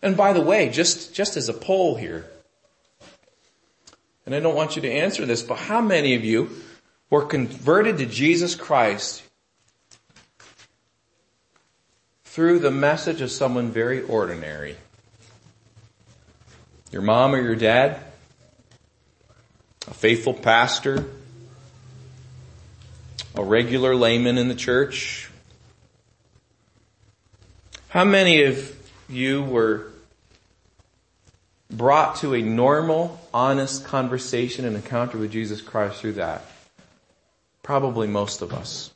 And 0.02 0.18
by 0.18 0.34
the 0.34 0.42
way, 0.42 0.70
just, 0.70 1.14
just 1.14 1.38
as 1.38 1.50
a 1.50 1.54
poll 1.54 1.96
here, 1.96 2.26
and 4.26 4.34
I 4.34 4.40
don't 4.40 4.56
want 4.56 4.76
you 4.76 4.82
to 4.84 4.92
answer 4.92 5.26
this, 5.26 5.44
but 5.44 5.58
how 5.58 5.82
many 5.82 6.16
of 6.16 6.24
you 6.24 6.50
were 7.10 7.26
converted 7.26 7.98
to 7.98 8.06
Jesus 8.06 8.56
Christ 8.56 9.24
through 12.30 12.60
the 12.60 12.70
message 12.70 13.22
of 13.22 13.32
someone 13.32 13.72
very 13.72 14.04
ordinary? 14.04 14.76
Your 16.92 17.02
mom 17.02 17.34
or 17.34 17.42
your 17.42 17.56
dad? 17.56 18.00
A 19.88 19.94
faithful 19.96 20.36
pastor? 20.36 21.06
A 23.34 23.44
regular 23.44 23.96
layman 23.96 24.38
in 24.38 24.48
the 24.48 24.54
church? 24.54 25.32
How 27.88 28.04
many 28.04 28.44
of 28.44 28.76
you 29.10 29.42
were 29.42 29.88
brought 31.72 32.18
to 32.18 32.36
a 32.36 32.42
normal, 32.44 33.20
honest 33.34 33.86
conversation 33.86 34.66
and 34.66 34.76
encounter 34.76 35.18
with 35.18 35.32
Jesus 35.32 35.62
Christ 35.62 36.00
through 36.00 36.14
that? 36.14 36.46
Probably 37.64 38.06
most 38.08 38.44
of 38.44 38.54
us. 38.54 38.92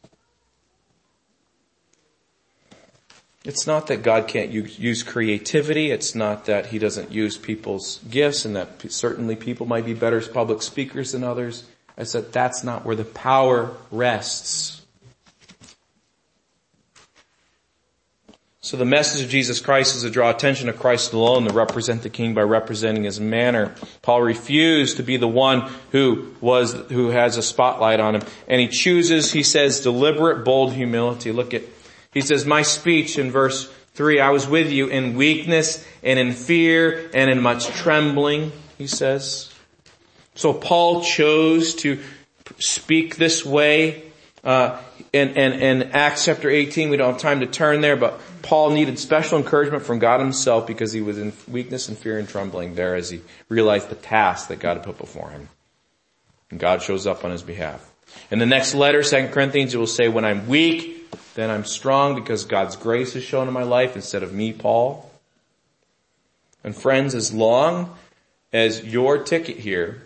It's 3.45 3.67
not 3.67 3.87
that 3.87 4.03
God 4.03 4.27
can't 4.27 4.51
use 4.51 5.03
creativity. 5.03 5.91
It's 5.91 6.15
not 6.15 6.45
that 6.45 6.67
He 6.67 6.79
doesn't 6.79 7.11
use 7.11 7.37
people's 7.37 7.99
gifts 8.09 8.45
and 8.45 8.55
that 8.55 8.89
certainly 8.89 9.35
people 9.35 9.65
might 9.65 9.85
be 9.85 9.93
better 9.93 10.21
public 10.21 10.61
speakers 10.61 11.11
than 11.11 11.23
others. 11.25 11.65
It's 11.97 12.13
that 12.13 12.31
that's 12.31 12.63
not 12.63 12.85
where 12.85 12.95
the 12.95 13.03
power 13.03 13.75
rests. 13.91 14.83
So 18.61 18.77
the 18.77 18.85
message 18.85 19.21
of 19.21 19.29
Jesus 19.29 19.59
Christ 19.59 19.93
is 19.93 20.03
to 20.03 20.09
draw 20.09 20.29
attention 20.29 20.67
to 20.67 20.73
Christ 20.73 21.11
alone, 21.11 21.45
to 21.45 21.53
represent 21.53 22.01
the 22.01 22.09
King 22.09 22.33
by 22.33 22.43
representing 22.43 23.03
His 23.03 23.19
manner. 23.19 23.75
Paul 24.01 24.21
refused 24.21 24.95
to 24.97 25.03
be 25.03 25.17
the 25.17 25.27
one 25.27 25.69
who 25.91 26.33
was, 26.39 26.71
who 26.89 27.09
has 27.09 27.35
a 27.35 27.43
spotlight 27.43 27.99
on 27.99 28.15
him. 28.15 28.21
And 28.47 28.61
he 28.61 28.69
chooses, 28.69 29.33
he 29.33 29.43
says, 29.43 29.81
deliberate, 29.81 30.45
bold 30.45 30.71
humility. 30.71 31.33
Look 31.33 31.53
at 31.53 31.72
he 32.13 32.21
says, 32.21 32.45
my 32.45 32.61
speech 32.61 33.17
in 33.17 33.31
verse 33.31 33.71
3, 33.95 34.19
I 34.19 34.29
was 34.29 34.47
with 34.47 34.71
you 34.71 34.87
in 34.87 35.15
weakness 35.15 35.85
and 36.03 36.19
in 36.19 36.33
fear 36.33 37.09
and 37.13 37.29
in 37.29 37.41
much 37.41 37.67
trembling, 37.67 38.51
he 38.77 38.87
says. 38.87 39.53
So 40.35 40.53
Paul 40.53 41.03
chose 41.03 41.75
to 41.75 41.99
speak 42.57 43.17
this 43.17 43.45
way. 43.45 44.03
Uh, 44.43 44.79
in, 45.13 45.29
in, 45.29 45.53
in 45.53 45.83
Acts 45.91 46.25
chapter 46.25 46.49
18, 46.49 46.89
we 46.89 46.97
don't 46.97 47.13
have 47.13 47.21
time 47.21 47.39
to 47.39 47.45
turn 47.45 47.81
there, 47.81 47.95
but 47.95 48.19
Paul 48.41 48.71
needed 48.71 48.99
special 48.99 49.37
encouragement 49.37 49.83
from 49.83 49.99
God 49.99 50.19
himself 50.19 50.67
because 50.67 50.91
he 50.91 51.01
was 51.01 51.17
in 51.17 51.33
weakness 51.47 51.87
and 51.87 51.97
fear 51.97 52.19
and 52.19 52.27
trembling 52.27 52.75
there 52.75 52.95
as 52.95 53.09
he 53.09 53.21
realized 53.47 53.89
the 53.89 53.95
task 53.95 54.49
that 54.49 54.59
God 54.59 54.77
had 54.77 54.83
put 54.83 54.97
before 54.97 55.29
him. 55.29 55.49
And 56.51 56.59
God 56.59 56.81
shows 56.81 57.07
up 57.07 57.23
on 57.23 57.31
his 57.31 57.41
behalf. 57.41 57.92
In 58.31 58.39
the 58.39 58.45
next 58.45 58.73
letter, 58.73 59.03
2 59.03 59.27
Corinthians, 59.27 59.73
it 59.73 59.77
will 59.77 59.87
say, 59.87 60.07
when 60.07 60.25
I'm 60.25 60.47
weak, 60.47 61.11
then 61.35 61.49
I'm 61.49 61.65
strong 61.65 62.15
because 62.15 62.45
God's 62.45 62.75
grace 62.75 63.15
is 63.15 63.23
shown 63.23 63.47
in 63.47 63.53
my 63.53 63.63
life 63.63 63.95
instead 63.95 64.23
of 64.23 64.33
me, 64.33 64.53
Paul. 64.53 65.09
And 66.63 66.75
friends, 66.75 67.15
as 67.15 67.33
long 67.33 67.95
as 68.51 68.83
your 68.83 69.23
ticket 69.23 69.57
here 69.57 70.03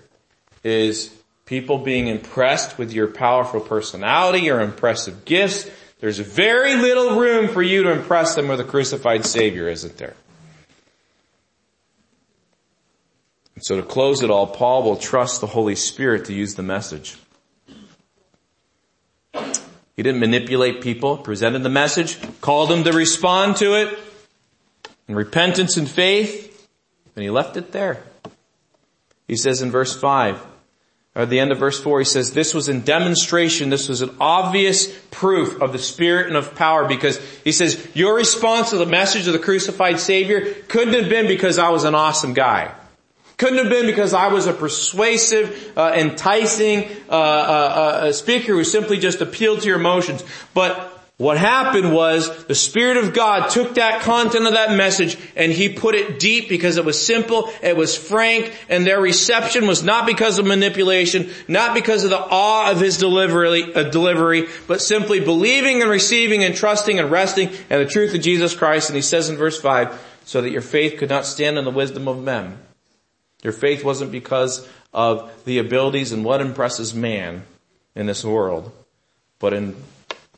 is 0.64 1.14
people 1.46 1.78
being 1.78 2.08
impressed 2.08 2.78
with 2.78 2.92
your 2.92 3.08
powerful 3.08 3.60
personality, 3.60 4.40
your 4.40 4.62
impressive 4.62 5.26
gifts, 5.26 5.70
there's 6.00 6.20
very 6.20 6.76
little 6.76 7.20
room 7.20 7.48
for 7.48 7.62
you 7.62 7.84
to 7.84 7.92
impress 7.92 8.36
them 8.36 8.48
with 8.48 8.60
a 8.60 8.64
crucified 8.64 9.26
Savior, 9.26 9.68
isn't 9.68 9.98
there? 9.98 10.16
And 13.56 13.66
so 13.66 13.78
to 13.78 13.84
close 13.84 14.22
it 14.22 14.30
all, 14.30 14.46
Paul 14.46 14.84
will 14.84 14.98
trust 14.98 15.42
the 15.42 15.48
Holy 15.48 15.76
Spirit 15.76 16.26
to 16.26 16.34
use 16.34 16.54
the 16.54 16.64
message. 16.64 17.18
He 19.34 20.04
didn't 20.04 20.20
manipulate 20.20 20.82
people, 20.82 21.18
presented 21.18 21.64
the 21.64 21.70
message, 21.70 22.18
called 22.40 22.70
them 22.70 22.84
to 22.84 22.92
respond 22.94 23.58
to 23.58 23.74
it 23.74 23.98
in 25.08 25.16
repentance 25.16 25.78
and 25.78 25.90
faith, 25.90 26.68
and 27.16 27.24
he 27.24 27.30
left 27.30 27.58
it 27.58 27.72
there. 27.72 28.04
He 29.28 29.36
says 29.36 29.62
in 29.62 29.72
verse 29.72 30.00
5, 30.00 30.46
or 31.16 31.24
at 31.24 31.30
the 31.30 31.40
end 31.40 31.52
of 31.52 31.58
verse 31.58 31.82
4, 31.82 32.00
he 32.00 32.06
says, 32.06 32.32
this 32.32 32.54
was 32.54 32.70
in 32.70 32.82
demonstration, 32.82 33.72
this 33.72 33.90
was 33.90 34.02
an 34.02 34.16
obvious 34.20 34.96
proof 35.10 35.60
of 35.62 35.74
the 35.74 35.80
Spirit 35.80 36.28
and 36.28 36.36
of 36.36 36.54
power 36.54 36.88
because 36.88 37.18
he 37.44 37.52
says, 37.52 37.88
your 37.96 38.16
response 38.16 38.70
to 38.70 38.78
the 38.78 38.86
message 38.86 39.26
of 39.26 39.34
the 39.34 39.40
crucified 39.40 40.00
Savior 40.00 40.54
couldn't 40.68 40.94
have 40.94 41.10
been 41.10 41.26
because 41.26 41.58
I 41.58 41.70
was 41.70 41.86
an 41.86 41.96
awesome 41.96 42.34
guy. 42.34 42.72
Couldn't 43.38 43.60
have 43.60 43.70
been 43.70 43.86
because 43.86 44.16
I 44.16 44.28
was 44.28 44.48
a 44.48 44.54
persuasive, 44.54 45.74
uh, 45.78 45.92
enticing 45.96 46.86
uh, 47.08 47.12
uh, 47.12 47.16
uh, 47.16 48.12
speaker 48.12 48.54
who 48.54 48.64
simply 48.64 48.98
just 48.98 49.22
appealed 49.22 49.62
to 49.62 49.68
your 49.68 49.78
emotions. 49.78 50.24
But 50.56 50.92
what 51.18 51.38
happened 51.38 51.94
was 51.94 52.46
the 52.46 52.56
Spirit 52.56 52.98
of 52.98 53.14
God 53.14 53.52
took 53.52 53.76
that 53.76 54.02
content 54.02 54.48
of 54.48 54.54
that 54.54 54.76
message 54.76 55.20
and 55.36 55.52
He 55.52 55.70
put 55.70 55.94
it 55.94 56.18
deep 56.18 56.50
because 56.50 56.78
it 56.78 56.86
was 56.86 57.00
simple, 57.00 57.52
it 57.62 57.78
was 57.78 57.96
frank, 57.96 58.56
and 58.70 58.88
their 58.88 59.00
reception 59.00 59.68
was 59.68 59.84
not 59.84 60.08
because 60.08 60.40
of 60.40 60.48
manipulation, 60.48 61.30
not 61.48 61.76
because 61.76 62.04
of 62.04 62.10
the 62.10 62.20
awe 62.20 62.72
of 62.72 62.80
His 62.80 62.98
delivery, 62.98 63.72
uh, 63.72 63.84
delivery, 63.84 64.48
but 64.66 64.82
simply 64.82 65.20
believing 65.20 65.84
and 65.84 65.92
receiving 65.92 66.44
and 66.44 66.56
trusting 66.56 66.98
and 66.98 67.12
resting 67.12 67.50
in 67.50 67.80
the 67.80 67.86
truth 67.86 68.16
of 68.16 68.22
Jesus 68.22 68.56
Christ. 68.56 68.90
And 68.90 68.96
He 68.96 69.04
says 69.04 69.30
in 69.30 69.38
verse 69.38 69.62
5, 69.62 70.16
so 70.26 70.42
that 70.42 70.50
your 70.50 70.62
faith 70.62 70.98
could 70.98 71.10
not 71.10 71.28
stand 71.28 71.60
on 71.60 71.66
the 71.66 71.72
wisdom 71.72 72.08
of 72.08 72.22
men 72.22 72.58
your 73.48 73.54
faith 73.54 73.82
wasn't 73.82 74.12
because 74.12 74.68
of 74.94 75.32
the 75.46 75.60
abilities 75.60 76.12
and 76.12 76.26
what 76.26 76.42
impresses 76.42 76.94
man 76.94 77.44
in 77.96 78.06
this 78.06 78.26
world, 78.26 78.74
but 79.40 79.54
in 79.54 79.74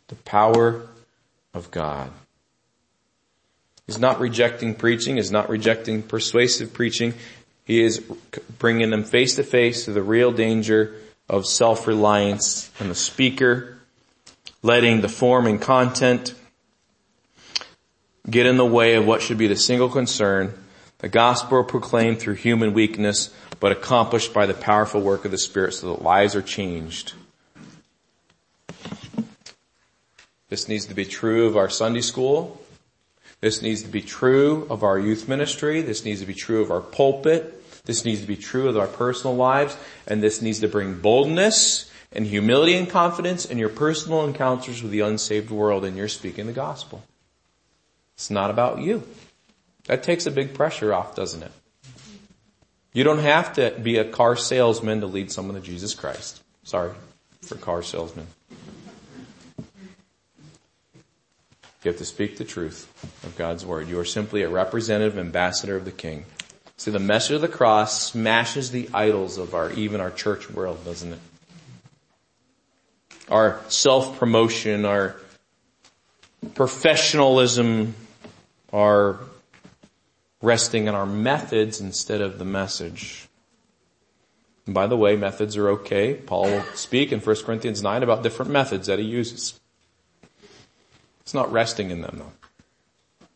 the 0.09 0.15
power 0.15 0.85
of 1.51 1.71
God. 1.71 2.11
He's 3.87 3.97
not 3.97 4.19
rejecting 4.19 4.75
preaching. 4.75 5.15
He's 5.15 5.31
not 5.31 5.49
rejecting 5.49 6.03
persuasive 6.03 6.71
preaching. 6.71 7.15
He 7.65 7.81
is 7.81 7.97
bringing 8.59 8.91
them 8.91 9.03
face 9.03 9.37
to 9.37 9.43
face 9.43 9.85
to 9.85 9.91
the 9.91 10.03
real 10.03 10.31
danger 10.31 10.93
of 11.27 11.47
self-reliance 11.47 12.69
and 12.79 12.91
the 12.91 12.95
speaker 12.95 13.79
letting 14.61 15.01
the 15.01 15.09
form 15.09 15.47
and 15.47 15.59
content 15.59 16.35
get 18.29 18.45
in 18.45 18.57
the 18.57 18.65
way 18.65 18.93
of 18.93 19.07
what 19.07 19.23
should 19.23 19.39
be 19.39 19.47
the 19.47 19.55
single 19.55 19.89
concern 19.89 20.53
the 20.99 21.09
gospel 21.09 21.63
proclaimed 21.63 22.19
through 22.19 22.35
human 22.35 22.73
weakness, 22.73 23.33
but 23.59 23.71
accomplished 23.71 24.33
by 24.33 24.45
the 24.45 24.53
powerful 24.53 25.01
work 25.01 25.25
of 25.25 25.31
the 25.31 25.37
Spirit 25.37 25.73
so 25.73 25.93
that 25.93 26.01
lives 26.01 26.35
are 26.35 26.41
changed. 26.41 27.13
This 30.49 30.67
needs 30.67 30.85
to 30.87 30.93
be 30.93 31.05
true 31.05 31.47
of 31.47 31.55
our 31.55 31.69
Sunday 31.69 32.01
school. 32.01 32.61
This 33.39 33.61
needs 33.61 33.83
to 33.83 33.87
be 33.87 34.01
true 34.01 34.67
of 34.69 34.83
our 34.83 34.99
youth 34.99 35.27
ministry. 35.27 35.81
This 35.81 36.03
needs 36.03 36.19
to 36.19 36.25
be 36.25 36.33
true 36.33 36.61
of 36.61 36.71
our 36.71 36.81
pulpit. 36.81 37.55
This 37.85 38.03
needs 38.03 38.21
to 38.21 38.27
be 38.27 38.35
true 38.35 38.67
of 38.67 38.77
our 38.77 38.87
personal 38.87 39.35
lives. 39.35 39.77
And 40.07 40.21
this 40.21 40.41
needs 40.41 40.59
to 40.59 40.67
bring 40.67 40.99
boldness 40.99 41.89
and 42.11 42.25
humility 42.25 42.73
and 42.73 42.89
confidence 42.89 43.45
in 43.45 43.57
your 43.57 43.69
personal 43.69 44.25
encounters 44.25 44.81
with 44.81 44.91
the 44.91 45.01
unsaved 45.01 45.51
world 45.51 45.85
and 45.85 45.95
you're 45.95 46.07
speaking 46.07 46.47
the 46.47 46.53
gospel. 46.53 47.03
It's 48.15 48.29
not 48.29 48.49
about 48.49 48.79
you. 48.79 49.03
That 49.89 50.03
takes 50.03 50.27
a 50.27 50.31
big 50.31 50.53
pressure 50.53 50.93
off, 50.93 51.15
doesn't 51.15 51.41
it? 51.41 51.51
You 52.93 53.03
don't 53.03 53.17
have 53.17 53.53
to 53.53 53.71
be 53.71 53.97
a 53.97 54.05
car 54.05 54.35
salesman 54.35 55.01
to 55.01 55.07
lead 55.07 55.31
someone 55.31 55.55
to 55.55 55.61
Jesus 55.61 55.95
Christ. 55.95 56.43
Sorry 56.63 56.91
for 57.41 57.55
car 57.55 57.81
salesmen. 57.81 58.27
You 59.57 59.65
have 61.85 61.97
to 61.97 62.05
speak 62.05 62.37
the 62.37 62.45
truth 62.45 62.87
of 63.23 63.35
God's 63.35 63.65
word. 63.65 63.87
You 63.87 63.97
are 63.99 64.05
simply 64.05 64.43
a 64.43 64.49
representative 64.49 65.17
ambassador 65.17 65.75
of 65.75 65.85
the 65.85 65.91
King. 65.91 66.25
See, 66.77 66.91
the 66.91 66.99
message 66.99 67.37
of 67.37 67.41
the 67.41 67.47
cross 67.47 68.11
smashes 68.11 68.69
the 68.69 68.89
idols 68.93 69.39
of 69.39 69.55
our, 69.55 69.71
even 69.71 70.01
our 70.01 70.11
church 70.11 70.51
world, 70.51 70.85
doesn't 70.85 71.13
it? 71.13 71.19
Our 73.27 73.59
self-promotion, 73.69 74.85
our 74.85 75.15
professionalism, 76.53 77.95
our 78.71 79.17
resting 80.41 80.87
in 80.87 80.95
our 80.95 81.05
methods 81.05 81.81
instead 81.81 82.21
of 82.21 82.39
the 82.39 82.45
message. 82.45 83.27
And 84.65 84.73
by 84.73 84.87
the 84.87 84.97
way, 84.97 85.15
methods 85.15 85.57
are 85.57 85.69
okay. 85.69 86.13
Paul 86.13 86.43
will 86.43 86.63
speak 86.75 87.11
in 87.11 87.19
1 87.19 87.35
Corinthians 87.43 87.81
9 87.81 88.03
about 88.03 88.23
different 88.23 88.51
methods 88.51 88.87
that 88.87 88.99
he 88.99 89.05
uses. 89.05 89.59
It's 91.21 91.33
not 91.33 91.51
resting 91.51 91.91
in 91.91 92.01
them 92.01 92.15
though. 92.19 93.27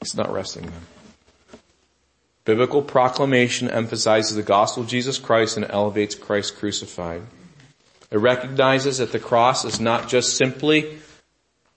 It's 0.00 0.16
not 0.16 0.32
resting 0.32 0.64
in 0.64 0.70
them. 0.70 0.86
Biblical 2.44 2.82
proclamation 2.82 3.70
emphasizes 3.70 4.34
the 4.34 4.42
gospel 4.42 4.82
of 4.82 4.88
Jesus 4.88 5.18
Christ 5.18 5.56
and 5.56 5.64
elevates 5.70 6.16
Christ 6.16 6.56
crucified. 6.56 7.22
It 8.10 8.18
recognizes 8.18 8.98
that 8.98 9.12
the 9.12 9.20
cross 9.20 9.64
is 9.64 9.78
not 9.78 10.08
just 10.08 10.36
simply 10.36 10.98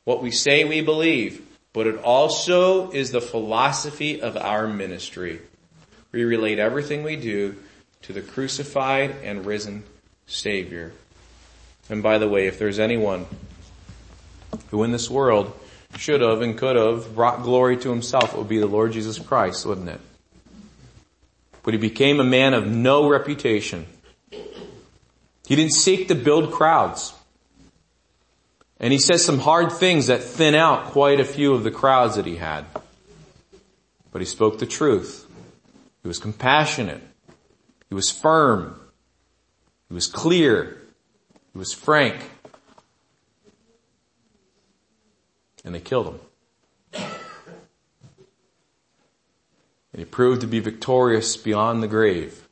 what 0.05 0.23
we 0.23 0.31
say 0.31 0.63
we 0.65 0.81
believe, 0.81 1.44
but 1.75 1.87
it 1.87 1.97
also 1.97 2.89
is 2.91 3.11
the 3.11 3.19
philosophy 3.19 4.21
of 4.21 4.37
our 4.37 4.65
ministry. 4.65 5.41
We 6.13 6.23
relate 6.23 6.57
everything 6.57 7.03
we 7.03 7.17
do 7.17 7.57
to 8.03 8.13
the 8.13 8.21
crucified 8.21 9.13
and 9.23 9.45
risen 9.45 9.83
Savior. 10.25 10.93
And 11.89 12.01
by 12.01 12.17
the 12.17 12.29
way, 12.29 12.47
if 12.47 12.57
there's 12.57 12.79
anyone 12.79 13.25
who 14.71 14.83
in 14.83 14.93
this 14.93 15.09
world 15.09 15.51
should 15.97 16.21
have 16.21 16.41
and 16.41 16.57
could 16.57 16.77
have 16.77 17.13
brought 17.13 17.43
glory 17.43 17.75
to 17.75 17.89
himself, 17.89 18.33
it 18.33 18.37
would 18.37 18.47
be 18.47 18.59
the 18.59 18.67
Lord 18.67 18.93
Jesus 18.93 19.19
Christ, 19.19 19.65
wouldn't 19.65 19.89
it? 19.89 19.99
But 21.61 21.73
he 21.73 21.77
became 21.77 22.21
a 22.21 22.23
man 22.23 22.53
of 22.53 22.65
no 22.65 23.09
reputation. 23.09 23.85
He 24.29 25.57
didn't 25.57 25.73
seek 25.73 26.07
to 26.07 26.15
build 26.15 26.53
crowds. 26.53 27.13
And 28.79 28.91
he 28.91 28.99
says 28.99 29.23
some 29.23 29.39
hard 29.39 29.71
things 29.71 30.07
that 30.07 30.23
thin 30.23 30.53
out 30.55 30.85
quite 30.87 31.19
a 31.19 31.25
few 31.25 31.53
of 31.53 31.63
the 31.63 31.71
crowds 31.71 32.15
that 32.15 32.25
he 32.25 32.35
had. 32.35 32.65
But 34.11 34.21
he 34.21 34.25
spoke 34.25 34.59
the 34.59 34.65
truth. 34.65 35.27
He 36.01 36.07
was 36.07 36.19
compassionate. 36.19 37.01
He 37.89 37.95
was 37.95 38.11
firm. 38.11 38.79
He 39.87 39.93
was 39.93 40.07
clear. 40.07 40.81
He 41.53 41.57
was 41.57 41.73
frank. 41.73 42.15
And 45.63 45.73
they 45.73 45.79
killed 45.79 46.07
him. 46.07 46.19
And 49.93 50.01
he 50.01 50.05
proved 50.05 50.41
to 50.41 50.47
be 50.47 50.59
victorious 50.59 51.37
beyond 51.37 51.81
the 51.81 51.87
grave 51.87 52.49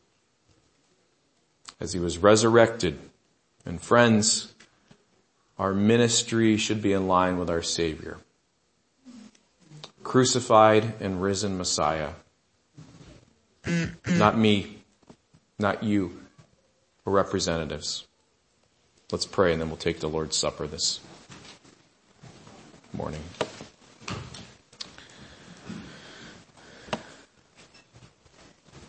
as 1.80 1.92
he 1.92 2.00
was 2.00 2.18
resurrected. 2.18 2.98
And 3.66 3.82
friends, 3.82 4.53
our 5.64 5.74
ministry 5.74 6.58
should 6.58 6.82
be 6.82 6.92
in 6.92 7.08
line 7.08 7.38
with 7.38 7.50
our 7.50 7.62
Savior. 7.62 8.18
Crucified 10.04 10.96
and 11.00 11.22
risen 11.22 11.58
Messiah. 11.58 12.10
not 14.06 14.38
me, 14.38 14.80
not 15.58 15.82
you, 15.82 16.20
or 17.06 17.14
representatives. 17.14 18.06
Let's 19.10 19.26
pray 19.26 19.54
and 19.54 19.62
then 19.62 19.70
we'll 19.70 19.78
take 19.78 20.02
the 20.02 20.10
Lord's 20.10 20.36
Supper 20.36 20.68
this 20.68 21.00
morning. 22.92 23.24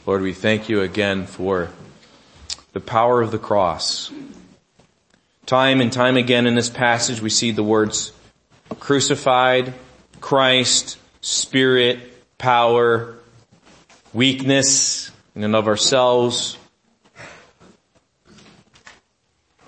Lord, 0.06 0.22
we 0.22 0.32
thank 0.32 0.68
you 0.68 0.80
again 0.80 1.26
for 1.26 1.70
the 2.72 2.80
power 2.80 3.22
of 3.22 3.30
the 3.30 3.38
cross. 3.38 4.10
Time 5.46 5.82
and 5.82 5.92
time 5.92 6.16
again 6.16 6.46
in 6.46 6.54
this 6.54 6.70
passage 6.70 7.20
we 7.20 7.28
see 7.28 7.50
the 7.50 7.62
words 7.62 8.12
crucified, 8.80 9.74
Christ, 10.18 10.96
Spirit, 11.20 11.98
power, 12.38 13.18
weakness 14.14 15.10
in 15.34 15.44
and 15.44 15.54
of 15.54 15.68
ourselves. 15.68 16.56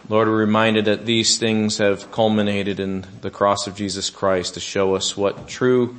Lord, 0.09 0.29
we're 0.29 0.37
reminded 0.39 0.87
that 0.87 1.05
these 1.05 1.37
things 1.37 1.77
have 1.77 2.11
culminated 2.11 2.81
in 2.81 3.05
the 3.21 3.31
cross 3.31 3.67
of 3.67 3.75
Jesus 3.75 4.09
Christ 4.09 4.55
to 4.55 4.61
show 4.61 4.95
us 4.95 5.15
what 5.15 5.47
true 5.47 5.97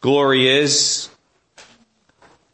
glory 0.00 0.46
is 0.48 1.08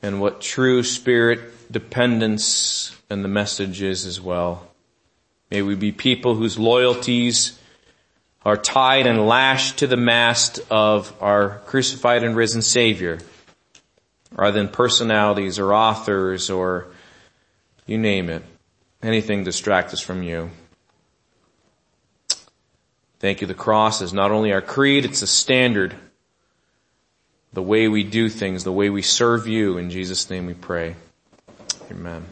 and 0.01 0.19
what 0.19 0.41
true 0.41 0.83
spirit 0.83 1.71
dependence 1.71 2.97
and 3.11 3.23
the 3.23 3.29
message 3.29 3.83
is 3.83 4.07
as 4.07 4.19
well. 4.19 4.72
May 5.53 5.61
we 5.61 5.75
be 5.75 5.93
people 5.93 6.35
whose 6.35 6.59
loyalties 6.59 7.59
are 8.43 8.57
tied 8.57 9.07
and 9.07 9.27
lashed 9.27 9.81
to 9.81 9.87
the 9.87 9.99
mast 9.99 10.61
of 10.71 11.13
our 11.21 11.59
crucified 11.67 12.25
and 12.25 12.35
risen 12.35 12.63
Savior, 12.63 13.19
rather 14.31 14.59
than 14.59 14.69
personalities 14.69 15.59
or 15.59 15.75
authors 15.75 16.49
or 16.49 16.87
you 17.85 17.99
name 17.99 18.31
it. 18.31 18.43
Anything 19.03 19.45
distract 19.45 19.93
us 19.93 20.01
from 20.01 20.23
you. 20.23 20.49
Thank 23.19 23.43
you. 23.43 23.47
The 23.47 23.53
cross 23.53 24.01
is 24.01 24.15
not 24.15 24.31
only 24.31 24.55
our 24.55 24.63
creed, 24.63 25.05
it's 25.05 25.21
a 25.21 25.27
standard. 25.27 25.95
The 27.53 27.63
way 27.63 27.89
we 27.89 28.05
do 28.05 28.31
things, 28.31 28.65
the 28.65 28.73
way 28.73 28.89
we 28.89 29.03
serve 29.03 29.47
you. 29.47 29.77
In 29.77 29.91
Jesus' 29.91 30.31
name 30.31 30.47
we 30.47 30.55
pray. 30.55 30.97
Amen. 31.91 32.25